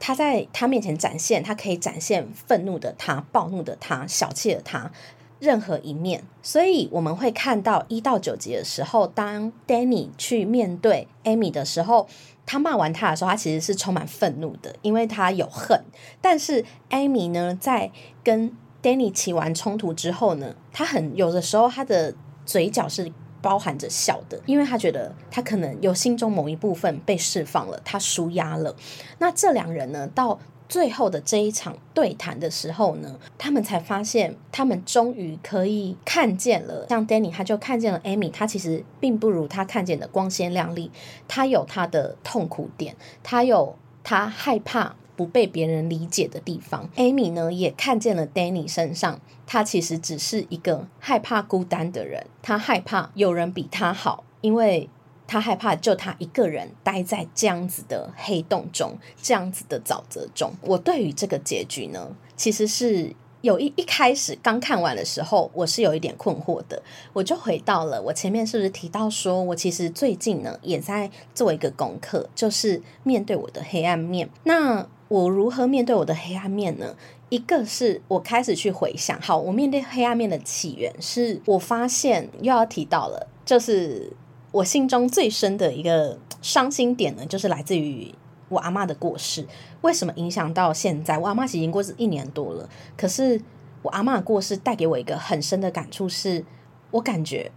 [0.00, 4.90] 他在他面前展现，他可以展现愤怒的他、暴怒的他、小气的他
[5.38, 6.24] 任何一面。
[6.42, 12.08] 所以我们会看到一到九集的时候，当 Danny 去面对 Amy 的时候，
[12.44, 15.84] 他骂完他的时候，他其实是充满愤怒的，因为他有恨。
[16.20, 17.92] 但是 Amy 呢，在
[18.24, 18.50] 跟
[18.82, 23.12] Danny 起完冲突之后呢，他很有的时候他的嘴角是。
[23.42, 28.74] 包含着笑的，因为他觉得他可能有心中某一部分被释放了，他舒压了。
[29.18, 30.38] 那这两人呢，到
[30.68, 36.86] 最后的这一场对谈的时候呢，他们才发现，他们终于可以看见了。
[36.88, 40.90] 像 Danny，他就看见了 Amy，他其实并不如他看见的光鲜亮丽，
[41.26, 44.94] 他有他的痛苦点，他有他害怕。
[45.20, 54.88] 不被别人理解的地方，Amy 呢也看见了 Danny 身上，他其实只是一个害怕孤单的人，他害怕有人比他好，因为
[55.26, 60.54] 他害怕就他一个人待在这样子的黑洞中，这样子的沼泽中。
[60.62, 74.30] 我对于这个结局呢，其实是有一一开始刚看完的时候，我是有一点困惑的，我就回到了我前面是不是提到说，我其实最近呢也在做一个功课，就是面对我的黑暗面。
[74.44, 76.94] 那我如何面对我的黑暗面呢？
[77.30, 84.12] 一个是我开始去回想，好，我面对黑暗面的起源是我发现又要提到了，就是
[84.52, 88.14] 我心中最深的一个伤心点呢，就是来自于
[88.48, 89.44] 我阿嬷的过世。
[89.80, 91.18] 为什么影响到现在？
[91.18, 93.40] 我阿嬷已经过世一年多了，可是
[93.82, 96.44] 我阿嬷的过世带给我一个很深的感触，是
[96.92, 97.50] 我感觉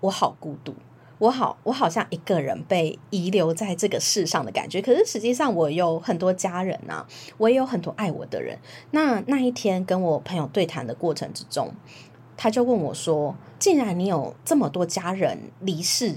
[0.00, 0.74] 我好孤独。
[1.18, 4.80] 我好，我好像一个人被遗留在这个世上的感觉。
[4.80, 7.06] 可是实际上，我有很多家人、啊，
[7.36, 8.56] 我也有很多爱我的人。
[8.92, 11.74] 那那一天跟我朋友对谈的过程之中，
[12.36, 16.14] 他就问我说：“既然你有这么多家人离世，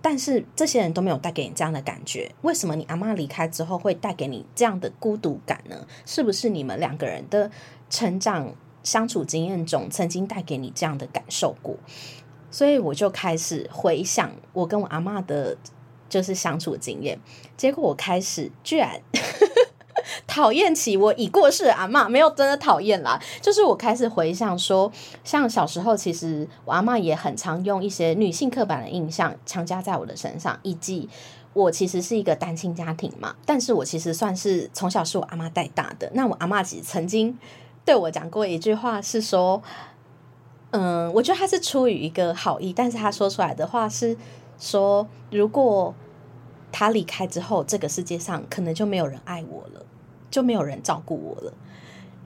[0.00, 5.86] 但是这些人都没有带给你这样的感觉，为什么你阿妈离开之后会带给你这样的孤独感呢？
[6.06, 7.50] 是不是你们两个人的
[7.90, 11.76] 成长相处经验中，曾经带给你这样的感受过？”
[12.54, 15.56] 所以我就开始回想我跟我阿嬷的，
[16.08, 17.18] 就是相处经验。
[17.56, 19.00] 结果我开始居然
[20.24, 24.92] 讨厌起我已过世的阿嬷，没有真的讨厌啦，就是我开始回想说，
[25.24, 31.08] 像小时候，其实我阿嬷也很常用一些女性刻板的印象强加在我的身上，以及
[31.54, 36.08] 我其实是一个单亲家庭嘛，但是我其实算是从小是我阿嬷带大的。
[36.14, 37.36] 那我阿嬷其实曾经
[37.84, 39.60] 对我讲过一句话，是说。
[40.76, 44.16] 嗯，我觉得他是出于一个好意，但是他说出来的话是
[44.58, 45.94] 说，如果
[46.72, 49.86] 他离开之后，这个世界上可能就没有人爱我了，
[50.32, 51.54] 就没有人照顾我了。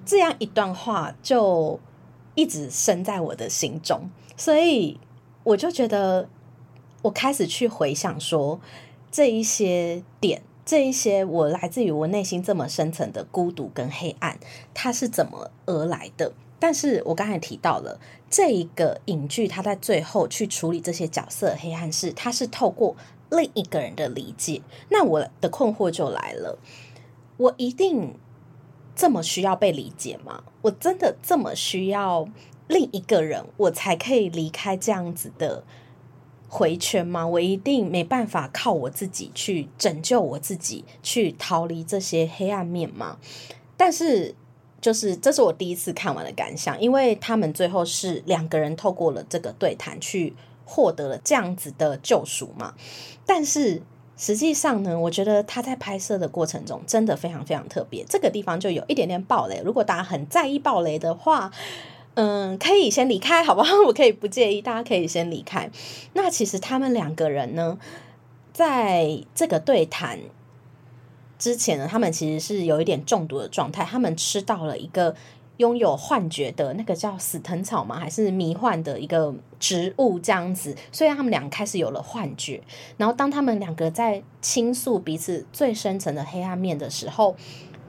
[0.06, 1.78] 这样一段话就
[2.34, 4.98] 一直深在我的心中，所以
[5.44, 6.26] 我就觉得，
[7.02, 8.58] 我开始去回想说，
[9.10, 14.38] 这一些点这一些我来自于我内心这么深层的孤独跟黑暗，
[14.72, 16.32] 它是怎么而来的？
[16.58, 22.96] 但是我刚才提到了这一个影剧，它在最后去处理这些角色黑暗事，它是透过
[23.30, 24.62] 另一个人的理解。
[24.90, 26.58] 那我的困惑就来了，
[27.36, 28.14] 我一定
[28.94, 30.44] 这么需要被理解吗？
[30.62, 32.28] 我真的这么需要
[32.66, 35.64] 另一个人，我才可以离开这样子的？
[36.50, 37.26] 回圈吗？
[37.26, 43.18] 我一定没办法靠我自己去拯救我自己，去逃离这些黑暗面吗？
[43.76, 44.34] 但是，
[44.80, 52.74] 就是这是我第一次看完的感想，因为他们最后是两个人透过了这个对谈去获得了这样子的救赎嘛。
[53.26, 53.82] 但是
[54.16, 59.60] 实际上呢，我觉得他在拍摄的过程中真的非常非常特别，这个地方就有一点点爆雷。
[59.64, 61.50] 如果大家很在意爆雷的话，
[62.14, 63.74] 嗯，可以先离开，好不好？
[63.86, 65.70] 我可以不介意，大家可以先离开。
[66.14, 67.78] 那其实他们两个人呢，
[68.52, 70.18] 在这个对谈
[71.38, 73.84] 之前呢，他们其实是有一点中毒的状态。
[73.84, 75.14] 他们吃到了一个
[75.58, 77.98] 拥有幻觉的那个叫死藤草吗？
[77.98, 80.76] 还是迷幻的一个植物这样子？
[80.90, 82.60] 所以他们俩开始有了幻觉。
[82.96, 87.36] 然后当他们两个在倾诉彼此最深层的黑暗面的时候。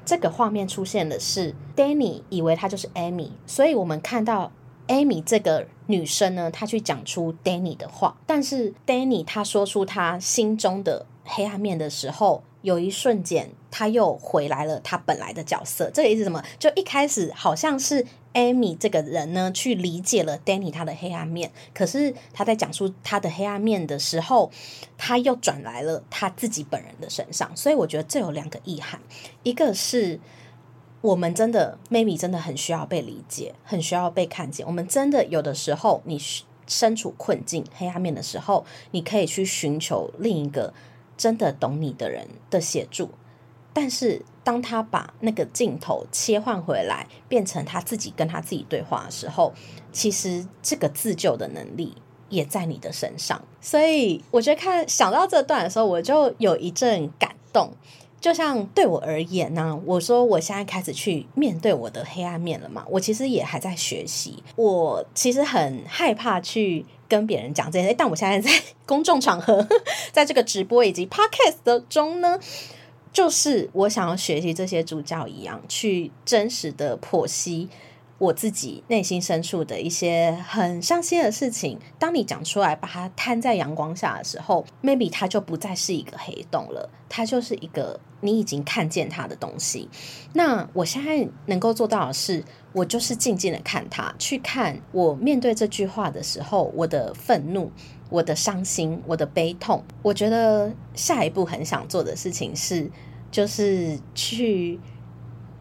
[0.06, 4.52] 这个画面出现的是 Danny 以为她就是 Amy，所以我们看到
[4.88, 15.90] Amy 这个女生呢，她去讲出 Danny 的话，但是 Danny 她说出她心中的黑暗面的时候，有一瞬间她又回来了她本来的角色。
[15.94, 16.44] 这个意思什么？
[16.58, 18.06] 就一开始好像是。
[18.36, 24.52] Amy 这个人呢，去理解了 Danny 他的黑暗面，可是他在讲述他的黑暗面的时候，
[25.00, 29.02] 他又转来了他自己本人的身上，所以我觉得这有两个意涵，
[29.42, 30.20] 一个是
[31.02, 36.22] 我们真的 maybe 真的很需要被理解，很需要被看见，我们真的有的时候你
[36.68, 40.72] 身处困境、黑暗面的时候，你可以去寻求另一个
[41.20, 43.12] 真的懂你的人的协助。
[43.72, 49.54] 但是，当他把那个镜头切换回来，变成他自己跟他自己对话的时候，
[49.92, 51.94] 其实这个自救的能力
[52.30, 53.40] 也在你的身上。
[53.62, 57.72] 所以，我觉得看想到这段的时候，我就有一阵感动。
[58.20, 62.84] 就像对我而言呢，我说我现在开始去面对我的黑暗面了嘛。
[62.90, 68.50] 我其实也还在学习，我其实很害怕去跟别人讲这些，但我现在在
[68.88, 69.68] 公众场合，
[70.14, 72.40] 在这个直播以及 podcast 的中呢。
[73.12, 77.68] 就是我想要学习这些主教一样，去真实的剖析
[78.20, 81.80] 我自己内心深处的一些很伤心的事情。
[81.98, 89.90] 当你讲出来，把它摊在阳光下的时候，maybe 它就不再是一个黑洞了，它就是一个你已经看见它的东西。
[90.34, 92.44] 那我现在能够做到的是，
[92.74, 97.72] 我就是静静的看他，去看我面对这句话的时候，我的愤怒。
[98.12, 102.90] 我的伤心，我的悲痛，我觉得下一步很想做的事情是，
[103.30, 104.80] 就是去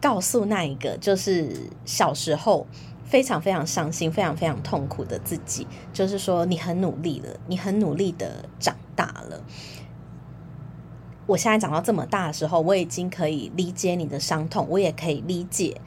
[0.01, 1.55] 告诉那一个，就是
[1.85, 2.65] 小时候
[3.05, 9.43] 非常非常伤心、非常非常痛苦的自己，就是说你很努力了，你很努力的长大了。
[11.27, 15.79] 我现在长到这么大的时候，我已经可以理解你的伤痛，我也可以理解。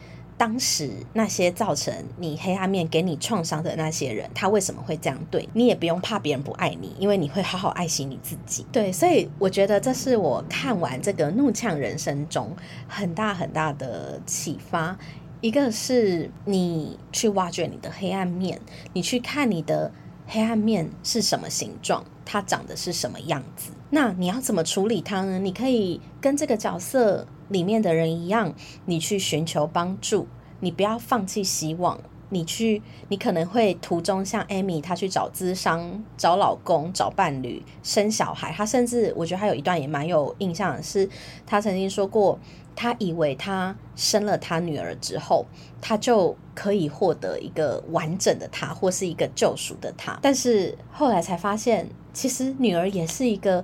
[0.43, 5.69] 当时那些造成你黑暗面、给你创伤的那些人，他为什么会这样对你？
[5.69, 8.67] 也不用怕别人不爱你，因为你会好好爱惜你自己。
[8.73, 12.51] 对，所以我觉得这是我看完这个《怒呛人生》中
[12.89, 14.99] 很大很大的启发。
[15.41, 18.61] 一个是你去挖掘你的黑暗面，
[18.93, 19.93] 你去看你的
[20.27, 23.71] 黑暗面是什么形状，它长得是什么样子。
[23.91, 25.39] 那你要怎么处理它呢？
[25.39, 28.53] 你可以跟这个角色里面的人一样，
[28.87, 30.27] 你去寻求帮助，
[30.61, 32.01] 你不要放弃希望。
[32.35, 32.81] 你去，
[33.11, 38.51] 你可能会途中像 Amy，她去找咨商、找老公、找伴侣、生小孩。
[38.51, 41.07] 她甚至，我觉得她有一段也蛮有印象的是，
[41.45, 42.39] 她曾经说过，
[42.75, 45.45] 她以为她生了她女儿之后，
[45.83, 50.19] 她就可以获得一个完整的她，或是一个救赎的她。
[50.23, 53.63] 但是后来才发现，其实女儿也是一个。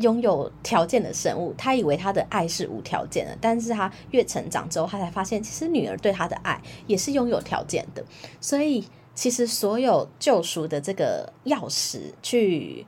[0.00, 8.04] 拥有条件的生物，他以为他的爱是无条件的，但是他越成长之后，他才发现，其实女儿对他的爱也是拥有条件的。
[8.40, 8.84] 所以，
[9.14, 12.86] 其实所有救赎的这个钥匙，去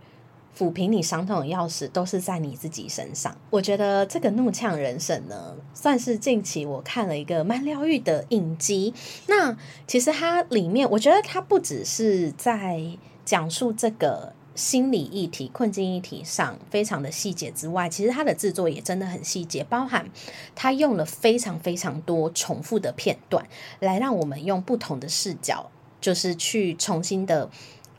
[0.57, 3.37] 抚平你伤痛的钥匙，都是在你自己身上。
[3.51, 8.95] 我觉得这个怒呛人生呢，算是近期我看了一个蛮疗愈的影集。
[9.27, 9.57] 那
[9.87, 12.83] 其实它里面，我觉得它不只是在
[13.25, 14.33] 讲述这个。
[14.55, 20.09] 心理议题、困境议题上非常的细节之外，其实它的制作也真的很细节，包含
[20.55, 23.47] 它用了非常非常多重复的片段，
[23.81, 27.51] 来让我们用不同的视角，就是去重新的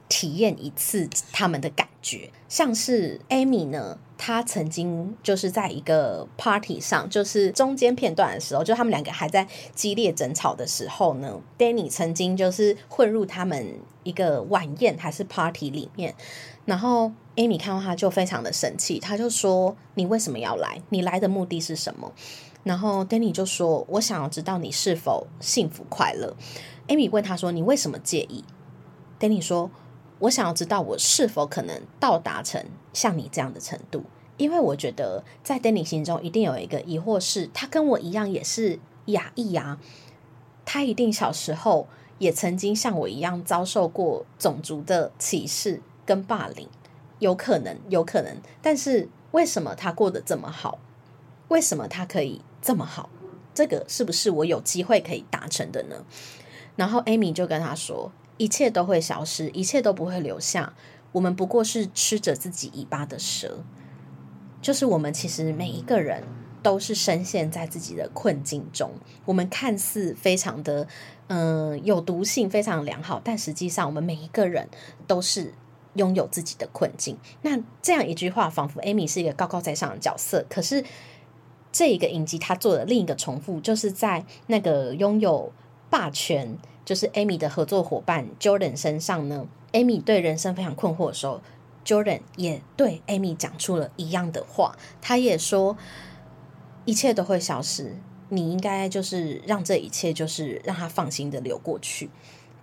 [0.10, 2.30] 体验一次他们的感觉。
[2.50, 16.14] 像是 Amy 呢，她曾经就是在一个 party 上，就是中间片段的时候，就他们两个还在激烈争吵的时候呢，Danny 曾经就是混入他们一个晚宴还是 party 里面，
[16.66, 20.80] 然后 Amy 看到他就非常的生气，他就说：“你为什么要来？
[20.90, 22.12] 你来的目的是什么？”
[22.64, 26.36] 然后 Danny 就说：“我想要知道你是否幸福快乐。”
[26.88, 28.44] Amy 问他说：“你为什么介意
[29.20, 29.72] ？”Danny 说。
[30.24, 32.64] 我想要知道我是否可能到达成
[32.94, 34.04] 像你这样的程度，
[34.38, 39.80] 因为我觉得在 Danny 心中一定有一个疑惑是，他跟我一样也是亚裔啊，
[40.64, 46.70] 他一定小时候也曾经像我一样遭受过种族的歧视跟霸凌，
[47.20, 50.80] 有可能，有可能，但是为什么他过得这么好？
[51.50, 53.10] 为什么他可以这么好？
[53.54, 56.06] 这个是不是我有机会可以达成的呢？
[56.78, 58.10] 然后 Amy 就跟他说。
[58.38, 60.74] 一切都会消失，一切都不会留下。
[61.12, 63.64] 我们不过是吃着自己尾巴的蛇，
[64.62, 66.24] 就是我们其实每一个人
[66.64, 68.90] 都是深陷在自己的困境中。
[69.26, 70.88] 我们看似非常的
[71.28, 74.68] 嗯、有毒性，非常良好，但实际上我们每一个人
[75.06, 75.54] 都是
[75.94, 77.18] 拥有自己的困境。
[77.44, 80.84] 那这样一句话，仿佛 Amy 是一个高高在上的角色，可是
[81.72, 85.52] 这一个影集他做的另一个重复，就是在那个拥有
[85.92, 86.58] 霸权。
[86.86, 91.42] 就是 Amy 的合作伙伴 Jordan 身上呢，Amy 对人生非常困惑的时候
[91.86, 94.78] ，Jordan 也对 Amy 讲出了一样的话。
[95.02, 95.78] 他也说，
[96.84, 97.96] 一切都会消失，
[98.28, 102.10] 你应该就是让这一切就是让他放心的流过去。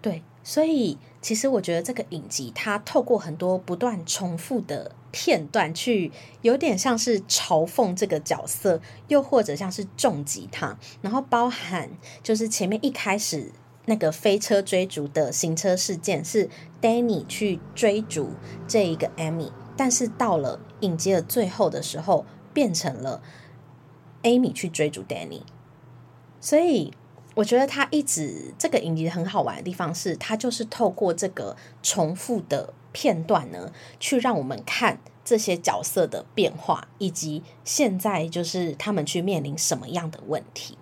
[0.02, 6.12] 对，所以其实我觉得这个影集它透过很多不断重复的片段，去
[6.42, 11.90] 有点像是嘲讽这个角色，又或者像是重击他，然后包含
[12.22, 13.52] 就是前面一开始。
[13.90, 16.48] 那个飞车追逐的行车事件是
[16.80, 18.30] Danny 去追逐
[18.68, 22.24] 这一个 Amy，但是到了影集的最后的时候，
[22.54, 23.20] 变成了
[24.22, 25.42] Amy 去追逐 Danny。
[26.40, 26.92] 所以
[27.34, 40.78] 我觉得他一直这个影集很好玩的地方是，他就是透过这个重复的片段呢，去让我们看这些角色的变化，以及现在就是他们去面临什么样的问题。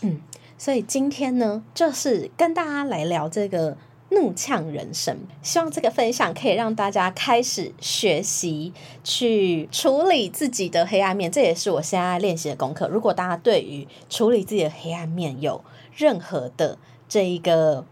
[0.00, 0.22] 嗯。
[0.58, 3.76] 所以今天呢，就是跟大家来聊这个
[4.10, 5.18] 怒呛人生。
[5.42, 8.72] 希望这个分享可以让大家开始学习
[9.04, 12.88] 去处理自己的黑暗面，这也是我现在练习的功课。
[12.88, 15.62] 如果大家对于处理自己的黑暗面有
[15.94, 16.78] 任何的
[17.08, 17.84] 这一个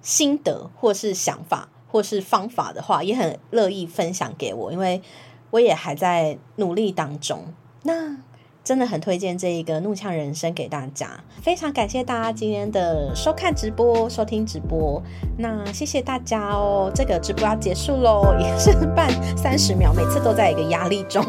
[0.00, 5.02] 心得，或是想法，或是方法的话，也很乐意分享给我，因为
[5.50, 7.44] 我也还在努力当中。
[7.82, 8.16] 那。
[8.62, 11.08] 真的很推荐这一个怒呛人生给大家，
[11.42, 15.02] 非常感谢大家今天的收看直播、收听直播。
[15.38, 21.24] 那谢谢大家哦，这个直播要结束喽，也是半三十秒，每次都在一个压力中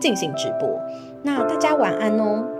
[0.00, 0.68] 进行直播。
[1.22, 2.57] 那大家晚安哦。